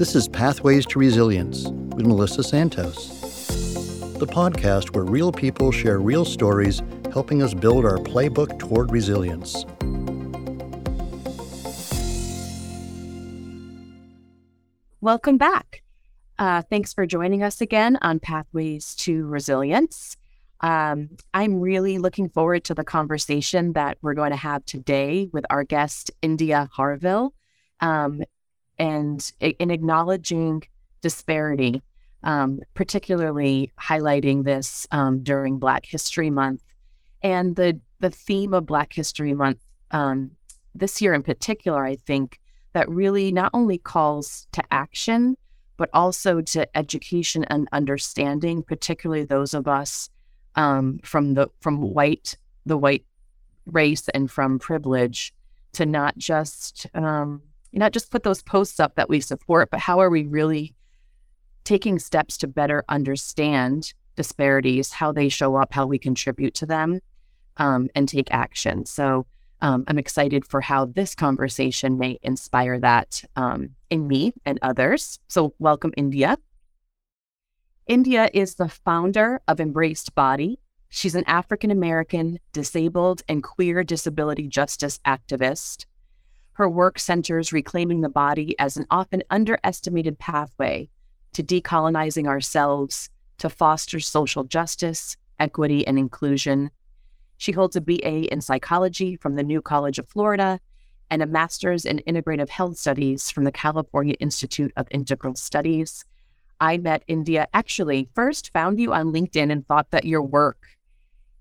This 0.00 0.14
is 0.14 0.28
Pathways 0.28 0.86
to 0.86 0.98
Resilience 0.98 1.68
with 1.68 2.06
Melissa 2.06 2.42
Santos, 2.42 3.08
the 4.14 4.26
podcast 4.26 4.94
where 4.94 5.04
real 5.04 5.30
people 5.30 5.70
share 5.70 6.00
real 6.00 6.24
stories, 6.24 6.80
helping 7.12 7.42
us 7.42 7.52
build 7.52 7.84
our 7.84 7.98
playbook 7.98 8.58
toward 8.58 8.90
resilience. 8.90 9.66
Welcome 15.02 15.36
back. 15.36 15.82
Uh, 16.38 16.62
thanks 16.62 16.94
for 16.94 17.04
joining 17.04 17.42
us 17.42 17.60
again 17.60 17.98
on 18.00 18.20
Pathways 18.20 18.94
to 19.00 19.26
Resilience. 19.26 20.16
Um, 20.62 21.10
I'm 21.34 21.60
really 21.60 21.98
looking 21.98 22.30
forward 22.30 22.64
to 22.64 22.74
the 22.74 22.84
conversation 22.84 23.74
that 23.74 23.98
we're 24.00 24.14
going 24.14 24.30
to 24.30 24.36
have 24.38 24.64
today 24.64 25.28
with 25.30 25.44
our 25.50 25.62
guest, 25.62 26.10
India 26.22 26.70
Harville. 26.72 27.34
Um, 27.80 28.22
and 28.80 29.30
in 29.40 29.70
acknowledging 29.70 30.62
disparity, 31.02 31.82
um, 32.24 32.60
particularly 32.74 33.70
highlighting 33.78 34.42
this 34.42 34.86
um, 34.90 35.22
during 35.22 35.58
Black 35.58 35.84
History 35.84 36.30
Month. 36.30 36.62
And 37.22 37.54
the, 37.56 37.78
the 38.00 38.10
theme 38.10 38.54
of 38.54 38.64
Black 38.64 38.92
History 38.94 39.34
Month 39.34 39.60
um, 39.90 40.30
this 40.74 41.02
year 41.02 41.12
in 41.12 41.22
particular, 41.22 41.84
I 41.84 41.96
think, 41.96 42.40
that 42.72 42.88
really 42.88 43.30
not 43.32 43.50
only 43.52 43.76
calls 43.76 44.46
to 44.52 44.62
action, 44.70 45.36
but 45.76 45.90
also 45.92 46.40
to 46.40 46.76
education 46.76 47.44
and 47.44 47.68
understanding, 47.72 48.62
particularly 48.62 49.24
those 49.24 49.52
of 49.52 49.68
us 49.68 50.08
um, 50.54 51.00
from 51.02 51.34
the 51.34 51.48
from 51.60 51.80
white 51.80 52.36
the 52.64 52.78
white 52.78 53.04
race 53.66 54.08
and 54.10 54.30
from 54.30 54.58
privilege, 54.58 55.34
to 55.72 55.84
not 55.84 56.16
just 56.16 56.86
um, 56.94 57.42
not 57.72 57.92
just 57.92 58.10
put 58.10 58.22
those 58.22 58.42
posts 58.42 58.80
up 58.80 58.96
that 58.96 59.08
we 59.08 59.20
support, 59.20 59.70
but 59.70 59.80
how 59.80 60.00
are 60.00 60.10
we 60.10 60.24
really 60.24 60.74
taking 61.64 61.98
steps 61.98 62.36
to 62.38 62.48
better 62.48 62.84
understand 62.88 63.92
disparities, 64.16 64.92
how 64.92 65.12
they 65.12 65.28
show 65.28 65.56
up, 65.56 65.72
how 65.72 65.86
we 65.86 65.98
contribute 65.98 66.54
to 66.54 66.66
them, 66.66 67.00
um, 67.58 67.88
and 67.94 68.08
take 68.08 68.28
action. 68.30 68.84
So 68.84 69.26
um, 69.62 69.84
I'm 69.88 69.98
excited 69.98 70.44
for 70.46 70.60
how 70.60 70.86
this 70.86 71.14
conversation 71.14 71.98
may 71.98 72.18
inspire 72.22 72.78
that 72.80 73.22
um, 73.36 73.70
in 73.90 74.06
me 74.08 74.32
and 74.44 74.58
others. 74.62 75.18
So, 75.28 75.54
welcome, 75.58 75.92
India. 75.96 76.38
India 77.86 78.30
is 78.32 78.54
the 78.54 78.68
founder 78.68 79.40
of 79.48 79.60
Embraced 79.60 80.14
Body. 80.14 80.58
She's 80.88 81.14
an 81.14 81.24
African 81.26 81.70
American, 81.70 82.38
disabled, 82.52 83.22
and 83.28 83.42
queer 83.42 83.84
disability 83.84 84.48
justice 84.48 84.98
activist. 85.06 85.84
Her 86.60 86.68
work 86.68 86.98
centers 86.98 87.54
reclaiming 87.54 88.02
the 88.02 88.10
body 88.10 88.54
as 88.58 88.76
an 88.76 88.84
often 88.90 89.22
underestimated 89.30 90.18
pathway 90.18 90.90
to 91.32 91.42
decolonizing 91.42 92.26
ourselves 92.26 93.08
to 93.38 93.48
foster 93.48 93.98
social 93.98 94.44
justice, 94.44 95.16
equity, 95.38 95.86
and 95.86 95.98
inclusion. 95.98 96.70
She 97.38 97.52
holds 97.52 97.76
a 97.76 97.80
BA 97.80 98.30
in 98.30 98.42
psychology 98.42 99.16
from 99.16 99.36
the 99.36 99.42
New 99.42 99.62
College 99.62 99.98
of 99.98 100.10
Florida 100.10 100.60
and 101.08 101.22
a 101.22 101.26
master's 101.26 101.86
in 101.86 102.02
integrative 102.06 102.50
health 102.50 102.76
studies 102.76 103.30
from 103.30 103.44
the 103.44 103.52
California 103.52 104.16
Institute 104.20 104.74
of 104.76 104.86
Integral 104.90 105.36
Studies. 105.36 106.04
I 106.60 106.76
met 106.76 107.04
India 107.08 107.48
actually 107.54 108.10
first 108.14 108.52
found 108.52 108.78
you 108.78 108.92
on 108.92 109.14
LinkedIn 109.14 109.50
and 109.50 109.66
thought 109.66 109.90
that 109.92 110.04
your 110.04 110.20
work 110.20 110.66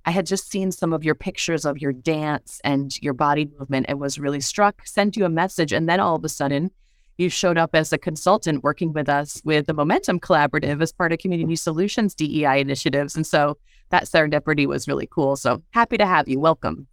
I 0.09 0.11
had 0.11 0.25
just 0.25 0.49
seen 0.49 0.71
some 0.71 0.91
of 0.91 1.03
your 1.03 1.13
pictures 1.13 1.65
of 1.65 1.77
your 1.77 1.93
dance 1.93 2.59
and 2.63 2.99
your 2.99 3.13
body 3.13 3.47
movement 3.59 3.85
and 3.87 3.99
was 3.99 4.17
really 4.17 4.41
struck, 4.41 4.81
sent 4.87 5.15
you 5.15 5.23
a 5.23 5.29
message. 5.29 5.71
And 5.71 5.87
then 5.87 5.99
all 5.99 6.15
of 6.15 6.25
a 6.25 6.29
sudden, 6.29 6.71
you 7.19 7.29
showed 7.29 7.59
up 7.59 7.75
as 7.75 7.93
a 7.93 7.97
consultant 7.99 8.63
working 8.63 8.91
with 8.91 9.07
us 9.07 9.39
with 9.45 9.67
the 9.67 9.73
Momentum 9.75 10.19
Collaborative 10.19 10.81
as 10.81 10.91
part 10.91 11.13
of 11.13 11.19
Community 11.19 11.55
Solutions 11.55 12.15
DEI 12.15 12.59
initiatives. 12.59 13.15
And 13.15 13.27
so 13.27 13.59
that 13.91 14.05
serendipity 14.05 14.65
was 14.65 14.87
really 14.87 15.07
cool. 15.11 15.35
So 15.35 15.61
happy 15.73 15.97
to 15.97 16.07
have 16.07 16.27
you. 16.27 16.39
Welcome. 16.39 16.87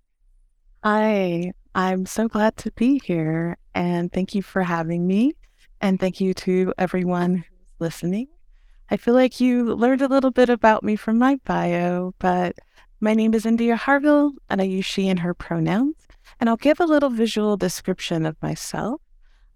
Hi, 0.85 1.53
I'm 1.75 2.05
so 2.05 2.29
glad 2.29 2.59
to 2.59 2.71
be 2.73 3.01
here. 3.03 3.57
And 3.75 4.13
thank 4.13 4.35
you 4.35 4.43
for 4.43 4.63
having 4.63 5.07
me. 5.07 5.33
And 5.81 5.99
thank 5.99 6.21
you 6.21 6.35
to 6.35 6.75
everyone 6.77 7.37
who's 7.37 7.73
listening. 7.79 8.29
I 8.91 8.99
feel 8.99 9.15
like 9.15 9.41
you 9.41 9.75
learned 9.75 10.03
a 10.03 10.09
little 10.09 10.33
bit 10.33 10.51
about 10.51 10.85
me 10.85 10.97
from 10.97 11.17
my 11.17 11.37
bio, 11.47 12.15
but 12.19 12.57
my 13.01 13.15
name 13.15 13.35
is 13.35 13.45
India 13.45 13.77
Harville, 13.77 14.33
and 14.49 14.61
I 14.61 14.65
use 14.65 14.87
she 14.87 15.09
and 15.09 15.21
her 15.21 15.35
pronouns. 15.35 15.97
And 16.41 16.49
I'll 16.49 16.57
give 16.57 16.81
a 16.81 16.87
little 16.87 17.11
visual 17.11 17.57
description 17.57 18.25
of 18.25 18.41
myself. 18.43 19.01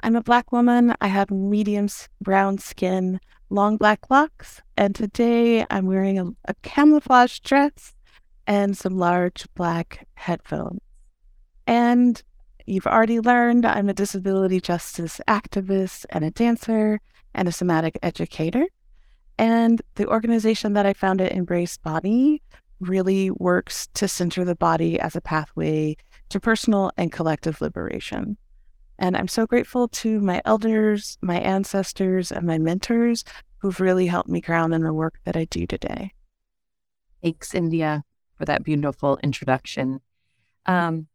I'm 0.01 0.17
a 0.17 0.23
Black 0.23 0.53
woman. 0.53 0.95
I 1.01 1.09
have 1.09 1.31
medium 1.31 1.89
brown 2.21 2.59
skin, 2.59 3.21
long 3.49 3.77
black 3.77 4.11
locks, 4.11 4.62
and 4.77 4.95
today 4.95 5.67
I'm 5.71 5.87
wearing 5.87 6.19
a, 6.19 6.27
a 6.47 6.55
camouflage 6.62 7.41
dress 7.41 7.95
and 8.47 8.77
some 8.77 8.99
large 8.99 9.47
black 9.55 10.07
headphones. 10.15 10.81
And 11.67 12.22
you've 12.67 12.87
already 12.87 13.21
learned 13.21 13.67
I'm 13.67 13.89
a 13.89 13.95
disability 13.95 14.61
justice 14.61 15.21
activist 15.28 16.07
and 16.11 16.25
a 16.25 16.31
dancer 16.31 17.01
and 17.34 17.49
a 17.49 17.53
somatic 17.53 17.99
educator. 18.03 18.67
And 19.39 19.81
the 19.95 20.07
organization 20.07 20.75
that 20.75 20.87
I 20.87 20.93
founded, 20.93 21.33
Embraced 21.33 21.83
Body, 21.83 22.43
really 22.81 23.31
works 23.31 23.89
to 23.95 24.09
center 24.09 24.45
the 24.45 24.57
body 24.57 24.99
as 24.99 25.15
a 25.15 25.21
pathway 25.21 25.97
to 26.31 26.41
personal 26.41 26.91
and 26.97 27.13
collective 27.13 27.61
liberation. 27.61 28.37
And 28.99 29.17
I'm 29.17 29.29
so 29.29 29.47
grateful 29.47 29.89
to 29.89 30.21
my 30.21 30.43
elders, 30.45 31.19
my 31.23 31.39
ancestors, 31.41 32.31
and 32.31 32.47
my 32.47 32.59
mentors 32.59 33.25
who've 33.59 33.81
really 33.81 34.07
helped 34.07 34.29
me 34.29 34.41
ground 34.41 34.75
in 34.75 34.83
the 34.83 34.93
work 34.93 35.19
that 35.25 35.37
I 35.37 35.45
do 35.47 35.67
today. 35.67 36.13
Thanks, 37.23 37.55
India, 37.55 38.05
for 38.37 38.45
that 38.47 38.65
beautiful 38.65 39.19
introduction. 39.23 40.01
Um, 40.67 41.07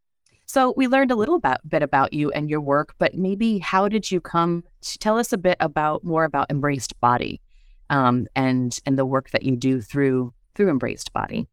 so 0.48 0.74
we 0.78 0.88
learned 0.88 1.12
a 1.12 1.16
little 1.16 1.36
about, 1.36 1.68
bit 1.68 1.82
about 1.82 2.14
you 2.14 2.32
and 2.32 2.50
your 2.50 2.62
work, 2.62 2.94
but 3.00 3.16
maybe 3.16 3.58
how 3.58 3.88
did 3.88 4.12
you 4.12 4.22
come 4.22 4.64
to 4.82 4.98
tell 5.00 5.18
us 5.18 5.34
a 5.34 5.38
bit 5.38 5.58
about 5.60 6.04
more 6.04 6.24
about 6.24 6.52
Embraced 6.52 7.00
Body 7.00 7.42
um, 7.90 8.28
and 8.36 8.78
and 8.86 8.98
the 8.98 9.06
work 9.06 9.32
that 9.32 9.44
you 9.44 9.56
do 9.56 9.82
through 9.82 10.34
through 10.54 10.70
Embraced 10.70 11.14
Body? 11.14 11.48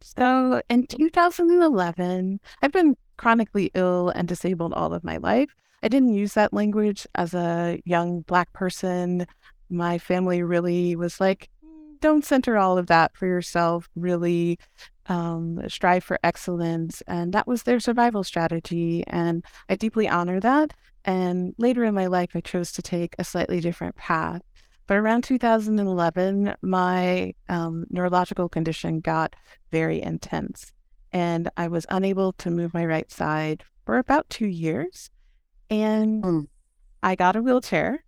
So 0.00 0.62
in 0.68 0.86
2011, 0.86 2.40
I've 2.62 2.72
been 2.72 2.96
chronically 3.16 3.70
ill 3.74 4.10
and 4.10 4.28
disabled 4.28 4.72
all 4.72 4.94
of 4.94 5.04
my 5.04 5.16
life. 5.18 5.50
I 5.82 5.88
didn't 5.88 6.14
use 6.14 6.34
that 6.34 6.52
language 6.52 7.06
as 7.14 7.34
a 7.34 7.80
young 7.84 8.22
Black 8.22 8.52
person. 8.52 9.26
My 9.70 9.98
family 9.98 10.42
really 10.42 10.96
was 10.96 11.20
like, 11.20 11.48
don't 12.00 12.24
center 12.24 12.56
all 12.56 12.78
of 12.78 12.86
that 12.86 13.16
for 13.16 13.26
yourself, 13.26 13.88
really 13.96 14.58
um, 15.06 15.60
strive 15.68 16.04
for 16.04 16.18
excellence. 16.22 17.02
And 17.06 17.32
that 17.32 17.46
was 17.46 17.62
their 17.62 17.80
survival 17.80 18.24
strategy. 18.24 19.04
And 19.06 19.44
I 19.68 19.76
deeply 19.76 20.08
honor 20.08 20.40
that. 20.40 20.74
And 21.04 21.54
later 21.58 21.84
in 21.84 21.94
my 21.94 22.06
life, 22.06 22.30
I 22.34 22.40
chose 22.40 22.72
to 22.72 22.82
take 22.82 23.14
a 23.18 23.24
slightly 23.24 23.60
different 23.60 23.96
path. 23.96 24.42
But 24.88 24.96
around 24.96 25.22
2011, 25.24 26.54
my 26.62 27.34
um, 27.50 27.84
neurological 27.90 28.48
condition 28.48 29.00
got 29.00 29.36
very 29.70 30.00
intense, 30.00 30.72
and 31.12 31.50
I 31.58 31.68
was 31.68 31.84
unable 31.90 32.32
to 32.32 32.50
move 32.50 32.72
my 32.72 32.86
right 32.86 33.10
side 33.12 33.64
for 33.84 33.98
about 33.98 34.30
two 34.30 34.46
years. 34.46 35.10
And 35.68 36.22
mm. 36.24 36.46
I 37.02 37.16
got 37.16 37.36
a 37.36 37.42
wheelchair, 37.42 38.02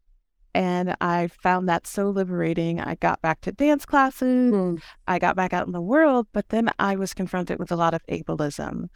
and 0.55 0.97
I 1.03 1.29
found 1.29 1.69
that 1.69 1.87
so 1.87 2.09
liberating. 2.09 2.81
I 2.81 2.95
got 2.95 3.21
back 3.21 3.43
to 3.43 3.53
dance 3.53 3.85
classes, 3.85 4.51
mm. 4.51 4.81
I 5.07 5.19
got 5.19 5.37
back 5.37 5.53
out 5.53 5.67
in 5.67 5.75
the 5.75 5.83
world, 5.83 6.29
but 6.33 6.49
then 6.49 6.71
I 6.79 6.97
was 6.97 7.13
confronted 7.13 7.59
with 7.59 7.71
a 7.71 7.77
lot 7.77 7.93
of 7.93 8.01
ableism 8.07 8.87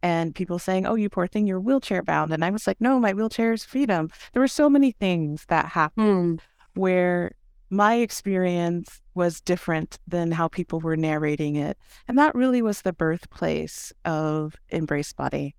and 0.00 0.32
people 0.32 0.60
saying, 0.60 0.86
Oh, 0.86 0.94
you 0.94 1.08
poor 1.08 1.26
thing, 1.26 1.48
you're 1.48 1.60
wheelchair 1.60 2.02
bound. 2.02 2.32
And 2.32 2.44
I 2.44 2.50
was 2.50 2.68
like, 2.68 2.80
No, 2.80 3.00
my 3.00 3.12
wheelchair 3.12 3.52
is 3.52 3.64
freedom. 3.64 4.10
There 4.32 4.40
were 4.40 4.48
so 4.48 4.68
many 4.68 4.92
things 4.92 5.44
that 5.48 5.66
happened. 5.66 6.38
Mm 6.38 6.42
where 6.74 7.32
my 7.70 7.94
experience 7.94 9.00
was 9.14 9.40
different 9.40 9.98
than 10.06 10.30
how 10.30 10.48
people 10.48 10.80
were 10.80 10.96
narrating 10.96 11.56
it. 11.56 11.78
And 12.06 12.18
that 12.18 12.34
really 12.34 12.60
was 12.60 12.82
the 12.82 12.92
birthplace 12.92 13.92
of 14.04 14.56
Embraced 14.70 15.16
Body. 15.16 15.54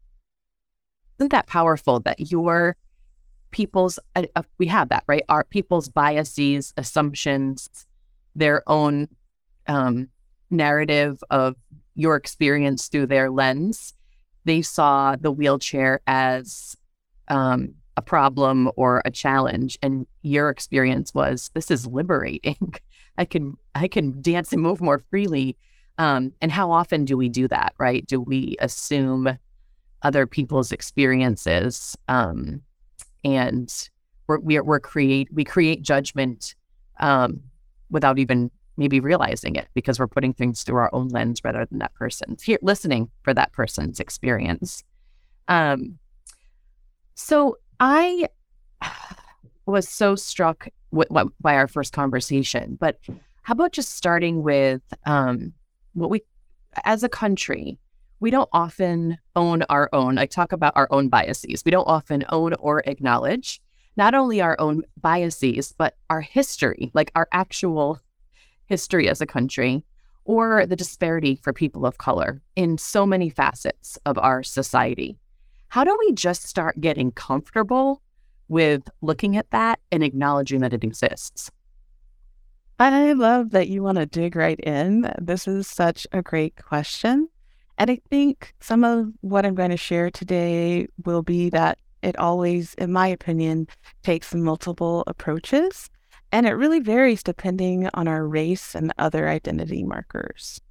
Isn't 1.18 1.32
that 1.32 1.48
powerful 1.48 2.00
that 2.02 2.32
your 2.32 2.76
people's, 3.52 4.00
uh, 4.16 4.24
uh, 4.36 4.44
we 4.58 4.68
have 4.68 4.90
that, 4.90 5.04
right? 5.08 5.24
Our 5.30 5.44
people's 5.44 5.90
biases, 5.90 6.74
assumptions, 6.78 7.88
their 8.36 8.64
own 8.68 9.08
um, 9.68 10.10
narrative 10.50 11.24
of 11.30 11.56
your 11.96 12.16
experience 12.16 12.88
through 12.88 13.08
their 13.08 13.30
lens. 13.30 13.94
They 14.46 14.62
saw 14.62 15.16
the 15.16 15.32
wheelchair 15.32 16.02
as 16.06 16.76
um, 17.28 17.76
a 17.96 18.02
problem 18.02 18.72
or 18.76 19.02
a 19.06 19.12
challenge 19.12 19.78
and 19.82 20.08
your 20.22 20.50
experience 20.50 21.14
was 21.14 21.52
this 21.54 21.70
is 21.70 21.86
liberating. 21.86 22.74
I 23.18 23.26
can 23.26 23.58
i 23.76 23.88
can 23.88 24.22
dance 24.22 24.52
and 24.54 24.62
move 24.62 24.82
more 24.82 25.00
freely. 25.10 25.56
Um, 26.00 26.34
and 26.42 26.52
how 26.52 26.72
often 26.72 27.06
do 27.06 27.16
we 27.16 27.30
do 27.30 27.48
that 27.50 27.74
right? 27.78 28.06
Do 28.06 28.20
we 28.20 28.56
assume 28.60 29.38
other 30.02 30.26
people's 30.26 30.72
experiences 30.72 31.96
um, 32.08 32.62
and 33.24 33.90
we're 34.28 34.40
we're, 34.40 34.64
we're 34.64 34.80
create 34.80 35.30
we 35.32 35.44
create 35.44 35.82
judgment 35.82 36.56
um, 37.00 37.42
without 37.90 38.18
even 38.18 38.50
maybe 38.76 39.00
realizing 39.00 39.56
it 39.56 39.68
because 39.74 40.00
we're 40.00 40.08
putting 40.08 40.34
things 40.34 40.64
through 40.64 40.78
our 40.78 40.90
own 40.94 41.08
lens 41.10 41.42
rather 41.44 41.66
than 41.66 41.80
that 41.80 41.94
person's 41.94 42.42
here 42.42 42.58
listening 42.62 43.10
for 43.22 43.34
that 43.34 43.52
person's 43.52 44.00
experience. 44.00 44.84
Um, 45.48 46.00
so 47.16 47.58
I 47.80 48.28
was 49.66 49.88
so 49.88 50.16
struck 50.16 50.68
with, 50.92 51.08
by 51.42 51.56
our 51.56 51.68
first 51.68 51.94
conversation, 51.94 52.78
but 52.80 53.00
how 53.44 53.54
about 53.54 53.74
just 53.74 53.96
starting 53.96 54.44
with 54.44 54.82
um, 55.06 55.54
what 55.94 56.10
we, 56.10 56.22
as 56.86 57.04
a 57.04 57.10
country, 57.10 57.78
we 58.20 58.32
don't 58.32 58.50
often 58.54 59.18
own 59.36 59.64
our 59.64 59.90
own. 59.92 60.18
I 60.18 60.26
talk 60.26 60.54
about 60.54 60.74
our 60.78 60.88
own 60.92 61.10
biases. 61.10 61.64
We 61.66 61.72
don't 61.72 61.88
often 61.88 62.24
own 62.30 62.54
or 62.54 62.82
acknowledge 62.86 63.62
not 63.98 64.14
only 64.14 64.42
our 64.42 64.56
own 64.60 64.84
biases, 65.02 65.74
but 65.78 65.98
our 66.10 66.22
history, 66.22 66.90
like 66.94 67.12
our 67.16 67.28
actual 67.32 68.00
history 68.66 69.10
as 69.10 69.22
a 69.22 69.26
country, 69.26 69.86
or 70.26 70.66
the 70.66 70.76
disparity 70.76 71.36
for 71.36 71.52
people 71.52 71.86
of 71.86 71.98
color 71.98 72.42
in 72.56 72.78
so 72.78 73.06
many 73.06 73.30
facets 73.30 73.98
of 74.06 74.18
our 74.18 74.42
society. 74.42 75.20
How 75.74 75.84
do 75.84 75.98
we 76.06 76.12
just 76.12 76.44
start 76.44 76.80
getting 76.82 77.12
comfortable 77.14 78.00
with 78.48 78.88
looking 79.02 79.38
at 79.38 79.50
that 79.50 79.80
and 79.92 80.04
acknowledging 80.04 80.60
that 80.60 80.72
it 80.72 80.84
exists? 80.84 81.50
I 82.78 83.14
love 83.14 83.50
that 83.50 83.70
you 83.70 83.82
want 83.82 83.98
to 83.98 84.06
dig 84.06 84.36
right 84.36 84.60
in. 84.60 85.12
This 85.20 85.48
is 85.48 85.66
such 85.66 86.06
a 86.12 86.22
great 86.22 86.58
question. 86.64 87.28
And 87.80 87.90
I 87.90 88.00
think 88.12 88.54
some 88.60 88.84
of 88.84 89.08
what 89.22 89.48
I'm 89.48 89.56
going 89.56 89.72
to 89.72 89.76
share 89.76 90.12
today 90.12 90.90
will 91.06 91.24
be 91.24 91.50
that 91.50 91.80
it 92.04 92.20
always, 92.20 92.76
in 92.76 92.92
my 92.92 93.08
opinion, 93.08 93.66
takes 94.04 94.32
multiple 94.36 95.04
approaches. 95.08 95.90
And 96.32 96.46
it 96.46 96.52
really 96.52 96.82
varies 96.82 97.24
depending 97.24 97.90
on 97.96 98.08
our 98.08 98.28
race 98.28 98.76
and 98.76 98.94
other 99.00 99.28
identity 99.28 99.84
markers. 99.84 100.62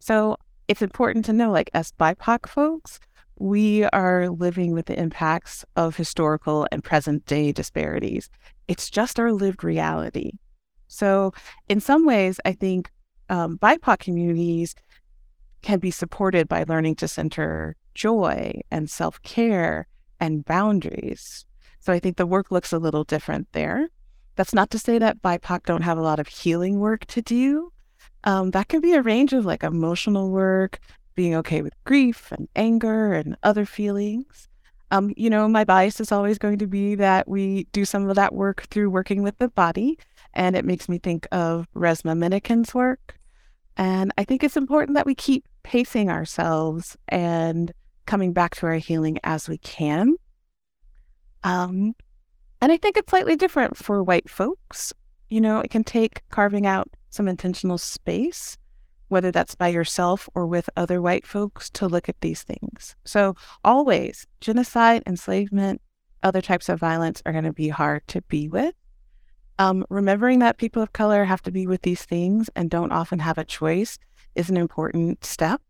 So 0.00 0.36
it's 0.68 0.82
important 0.82 1.24
to 1.24 1.32
know, 1.32 1.50
like, 1.50 1.70
as 1.72 1.92
BIPOC 1.92 2.46
folks, 2.46 3.00
we 3.40 3.84
are 3.84 4.28
living 4.28 4.72
with 4.72 4.84
the 4.84 5.00
impacts 5.00 5.64
of 5.74 5.96
historical 5.96 6.68
and 6.70 6.84
present 6.84 7.24
day 7.24 7.52
disparities. 7.52 8.28
It's 8.68 8.90
just 8.90 9.18
our 9.18 9.32
lived 9.32 9.64
reality. 9.64 10.32
So, 10.88 11.32
in 11.66 11.80
some 11.80 12.04
ways, 12.04 12.38
I 12.44 12.52
think 12.52 12.90
um, 13.30 13.56
BIPOC 13.56 13.98
communities 13.98 14.74
can 15.62 15.78
be 15.78 15.90
supported 15.90 16.48
by 16.48 16.64
learning 16.68 16.96
to 16.96 17.08
center 17.08 17.76
joy 17.94 18.60
and 18.70 18.90
self 18.90 19.22
care 19.22 19.86
and 20.20 20.44
boundaries. 20.44 21.46
So, 21.78 21.94
I 21.94 21.98
think 21.98 22.18
the 22.18 22.26
work 22.26 22.50
looks 22.50 22.74
a 22.74 22.78
little 22.78 23.04
different 23.04 23.48
there. 23.52 23.88
That's 24.36 24.52
not 24.52 24.68
to 24.70 24.78
say 24.78 24.98
that 24.98 25.22
BIPOC 25.22 25.64
don't 25.64 25.82
have 25.82 25.96
a 25.96 26.02
lot 26.02 26.20
of 26.20 26.28
healing 26.28 26.78
work 26.78 27.06
to 27.06 27.22
do. 27.22 27.72
Um, 28.24 28.50
that 28.50 28.68
can 28.68 28.82
be 28.82 28.92
a 28.92 29.02
range 29.02 29.32
of 29.32 29.46
like 29.46 29.62
emotional 29.62 30.30
work, 30.30 30.78
being 31.20 31.34
okay 31.34 31.60
with 31.60 31.74
grief 31.84 32.32
and 32.32 32.48
anger 32.56 33.12
and 33.12 33.36
other 33.42 33.66
feelings. 33.66 34.48
Um, 34.90 35.12
you 35.18 35.28
know, 35.28 35.46
my 35.48 35.64
bias 35.64 36.00
is 36.00 36.10
always 36.10 36.38
going 36.38 36.56
to 36.60 36.66
be 36.66 36.94
that 36.94 37.28
we 37.28 37.64
do 37.72 37.84
some 37.84 38.08
of 38.08 38.16
that 38.16 38.34
work 38.34 38.62
through 38.70 38.88
working 38.88 39.22
with 39.22 39.36
the 39.36 39.50
body. 39.50 39.98
And 40.32 40.56
it 40.56 40.64
makes 40.64 40.88
me 40.88 40.96
think 40.96 41.28
of 41.30 41.68
Resmaa 41.76 42.16
Menakem's 42.16 42.72
work. 42.72 43.18
And 43.76 44.14
I 44.16 44.24
think 44.24 44.42
it's 44.42 44.56
important 44.56 44.94
that 44.94 45.04
we 45.04 45.14
keep 45.14 45.46
pacing 45.62 46.08
ourselves 46.08 46.96
and 47.08 47.70
coming 48.06 48.32
back 48.32 48.54
to 48.56 48.66
our 48.66 48.76
healing 48.76 49.18
as 49.22 49.46
we 49.46 49.58
can. 49.58 50.14
Um, 51.44 51.94
and 52.62 52.72
I 52.72 52.78
think 52.78 52.96
it's 52.96 53.10
slightly 53.10 53.36
different 53.36 53.76
for 53.76 54.02
white 54.02 54.30
folks. 54.30 54.94
You 55.28 55.42
know, 55.42 55.60
it 55.60 55.70
can 55.70 55.84
take 55.84 56.22
carving 56.30 56.64
out 56.64 56.88
some 57.10 57.28
intentional 57.28 57.76
space, 57.76 58.56
whether 59.10 59.30
that's 59.30 59.54
by 59.54 59.68
yourself 59.68 60.28
or 60.34 60.46
with 60.46 60.70
other 60.76 61.02
white 61.02 61.26
folks, 61.26 61.68
to 61.70 61.86
look 61.86 62.08
at 62.08 62.20
these 62.20 62.42
things. 62.42 62.96
So, 63.04 63.34
always, 63.64 64.26
genocide, 64.40 65.02
enslavement, 65.06 65.82
other 66.22 66.40
types 66.40 66.68
of 66.68 66.80
violence 66.80 67.22
are 67.26 67.32
going 67.32 67.44
to 67.44 67.52
be 67.52 67.68
hard 67.68 68.06
to 68.08 68.22
be 68.22 68.48
with. 68.48 68.74
Um, 69.58 69.84
remembering 69.90 70.38
that 70.38 70.58
people 70.58 70.82
of 70.82 70.92
color 70.92 71.24
have 71.24 71.42
to 71.42 71.50
be 71.50 71.66
with 71.66 71.82
these 71.82 72.04
things 72.04 72.48
and 72.56 72.70
don't 72.70 72.92
often 72.92 73.18
have 73.18 73.36
a 73.36 73.44
choice 73.44 73.98
is 74.34 74.48
an 74.48 74.56
important 74.56 75.24
step. 75.24 75.60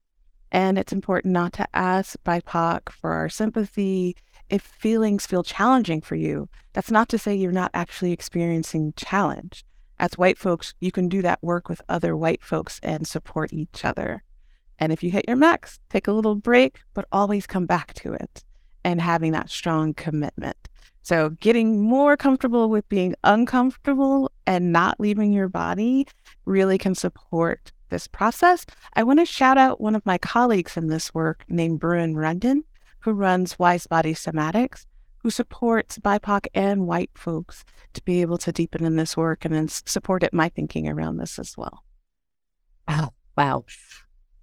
And 0.52 0.78
it's 0.78 0.92
important 0.92 1.32
not 1.32 1.52
to 1.54 1.66
ask 1.74 2.16
BIPOC 2.24 2.90
for 2.90 3.12
our 3.12 3.28
sympathy 3.28 4.16
if 4.48 4.62
feelings 4.62 5.26
feel 5.26 5.42
challenging 5.42 6.00
for 6.00 6.16
you. 6.16 6.48
That's 6.72 6.90
not 6.90 7.08
to 7.10 7.18
say 7.18 7.34
you're 7.34 7.52
not 7.52 7.70
actually 7.72 8.12
experiencing 8.12 8.92
challenge. 8.96 9.64
As 10.00 10.16
white 10.16 10.38
folks, 10.38 10.72
you 10.80 10.90
can 10.90 11.10
do 11.10 11.20
that 11.20 11.42
work 11.42 11.68
with 11.68 11.82
other 11.86 12.16
white 12.16 12.42
folks 12.42 12.80
and 12.82 13.06
support 13.06 13.52
each 13.52 13.84
other. 13.84 14.22
And 14.78 14.92
if 14.92 15.02
you 15.02 15.10
hit 15.10 15.26
your 15.28 15.36
max, 15.36 15.78
take 15.90 16.08
a 16.08 16.12
little 16.12 16.36
break, 16.36 16.80
but 16.94 17.04
always 17.12 17.46
come 17.46 17.66
back 17.66 17.92
to 17.94 18.14
it 18.14 18.42
and 18.82 18.98
having 18.98 19.32
that 19.32 19.50
strong 19.50 19.92
commitment. 19.92 20.56
So, 21.02 21.30
getting 21.40 21.82
more 21.82 22.16
comfortable 22.16 22.70
with 22.70 22.88
being 22.88 23.14
uncomfortable 23.24 24.32
and 24.46 24.72
not 24.72 24.98
leaving 24.98 25.34
your 25.34 25.50
body 25.50 26.06
really 26.46 26.78
can 26.78 26.94
support 26.94 27.70
this 27.90 28.06
process. 28.06 28.64
I 28.94 29.02
want 29.02 29.18
to 29.18 29.26
shout 29.26 29.58
out 29.58 29.82
one 29.82 29.94
of 29.94 30.06
my 30.06 30.16
colleagues 30.16 30.78
in 30.78 30.86
this 30.86 31.12
work 31.12 31.44
named 31.46 31.78
Bruin 31.78 32.14
Rundin, 32.14 32.62
who 33.00 33.12
runs 33.12 33.58
Wise 33.58 33.86
Body 33.86 34.14
Somatics, 34.14 34.86
who 35.22 35.30
supports 35.30 35.98
BIPOC 35.98 36.46
and 36.54 36.86
white 36.86 37.10
folks 37.14 37.64
to 37.92 38.02
be 38.04 38.22
able 38.22 38.38
to 38.38 38.52
deepen 38.52 38.84
in 38.84 38.96
this 38.96 39.16
work 39.16 39.44
and 39.44 39.54
then 39.54 39.68
supported 39.68 40.32
my 40.32 40.48
thinking 40.48 40.88
around 40.88 41.18
this 41.18 41.38
as 41.38 41.56
well. 41.56 41.84
Wow. 42.88 43.12
Wow. 43.36 43.64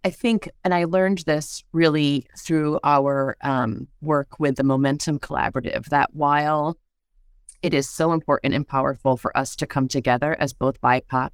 I 0.03 0.09
think, 0.09 0.50
and 0.63 0.74
I 0.74 0.85
learned 0.85 1.19
this 1.19 1.63
really 1.74 2.27
through 2.38 2.79
our 2.83 3.35
um, 3.41 3.88
work 4.01 4.39
with 4.39 4.56
the 4.56 4.63
Momentum 4.63 5.19
Collaborative, 5.19 5.85
that 5.85 6.13
while 6.13 6.77
it 7.62 7.74
is 7.74 7.89
so 7.89 8.13
important 8.13 8.53
and 8.53 8.68
powerful 8.68 9.18
for 9.18 9.35
us 9.35 9.56
to 9.57 9.68
come 9.68 9.88
together 9.88 10.35
as 10.39 10.53
both 10.53 10.79
BIPOC 10.79 11.31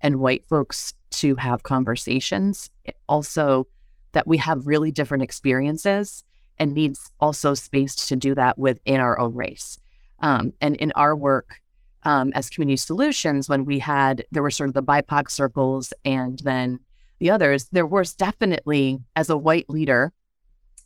and 0.00 0.16
white 0.16 0.44
folks 0.48 0.92
to 1.10 1.36
have 1.36 1.62
conversations, 1.62 2.68
also 3.08 3.68
that 4.12 4.26
we 4.26 4.36
have 4.38 4.66
really 4.66 4.90
different 4.90 5.22
experiences 5.22 6.24
and 6.58 6.74
needs 6.74 7.10
also 7.20 7.54
space 7.54 7.94
to 8.08 8.16
do 8.16 8.34
that 8.34 8.58
within 8.58 9.00
our 9.00 9.18
own 9.18 9.34
race. 9.34 9.78
Um, 10.20 10.52
and 10.60 10.76
in 10.76 10.92
our 10.92 11.16
work 11.16 11.60
um, 12.04 12.32
as 12.34 12.50
community 12.50 12.76
solutions, 12.76 13.48
when 13.48 13.64
we 13.64 13.78
had, 13.78 14.24
there 14.30 14.42
were 14.42 14.50
sort 14.50 14.68
of 14.68 14.74
the 14.74 14.82
BIPOC 14.82 15.30
circles 15.30 15.92
and 16.04 16.38
then 16.40 16.78
the 17.18 17.30
others, 17.30 17.68
there 17.70 17.86
was 17.86 18.14
definitely, 18.14 18.98
as 19.14 19.30
a 19.30 19.36
white 19.36 19.70
leader, 19.70 20.12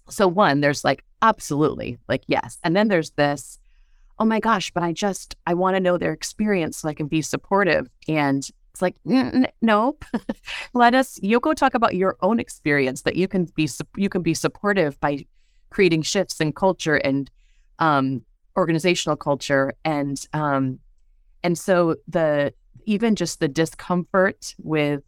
so 0.08 0.28
one, 0.28 0.60
there's 0.60 0.84
like, 0.84 1.04
absolutely, 1.22 1.98
like, 2.08 2.22
yes. 2.26 2.58
And 2.62 2.76
then 2.76 2.88
there's 2.88 3.10
this, 3.12 3.58
oh 4.18 4.24
my 4.24 4.40
gosh, 4.40 4.70
but 4.70 4.82
I 4.82 4.92
just, 4.92 5.34
I 5.46 5.54
want 5.54 5.76
to 5.76 5.80
know 5.80 5.98
their 5.98 6.12
experience 6.12 6.78
so 6.78 6.88
I 6.88 6.94
can 6.94 7.06
be 7.06 7.22
supportive. 7.22 7.88
And 8.08 8.48
it's 8.72 8.82
like, 8.82 8.96
nope. 9.04 10.04
Let 10.74 10.94
us, 10.94 11.18
you 11.22 11.40
go 11.40 11.54
talk 11.54 11.74
about 11.74 11.94
your 11.94 12.16
own 12.20 12.38
experience 12.38 13.02
that 13.02 13.16
you 13.16 13.28
can 13.28 13.46
be, 13.56 13.68
you 13.96 14.08
can 14.08 14.22
be 14.22 14.34
supportive 14.34 15.00
by 15.00 15.24
creating 15.76 16.00
shifts 16.00 16.40
in 16.40 16.54
culture 16.54 16.96
and 16.96 17.30
um, 17.80 18.24
organizational 18.56 19.14
culture. 19.14 19.74
And, 19.84 20.18
um, 20.32 20.78
and 21.42 21.58
so 21.58 21.96
the, 22.08 22.54
even 22.86 23.14
just 23.14 23.40
the 23.40 23.48
discomfort 23.48 24.54
with 24.56 25.02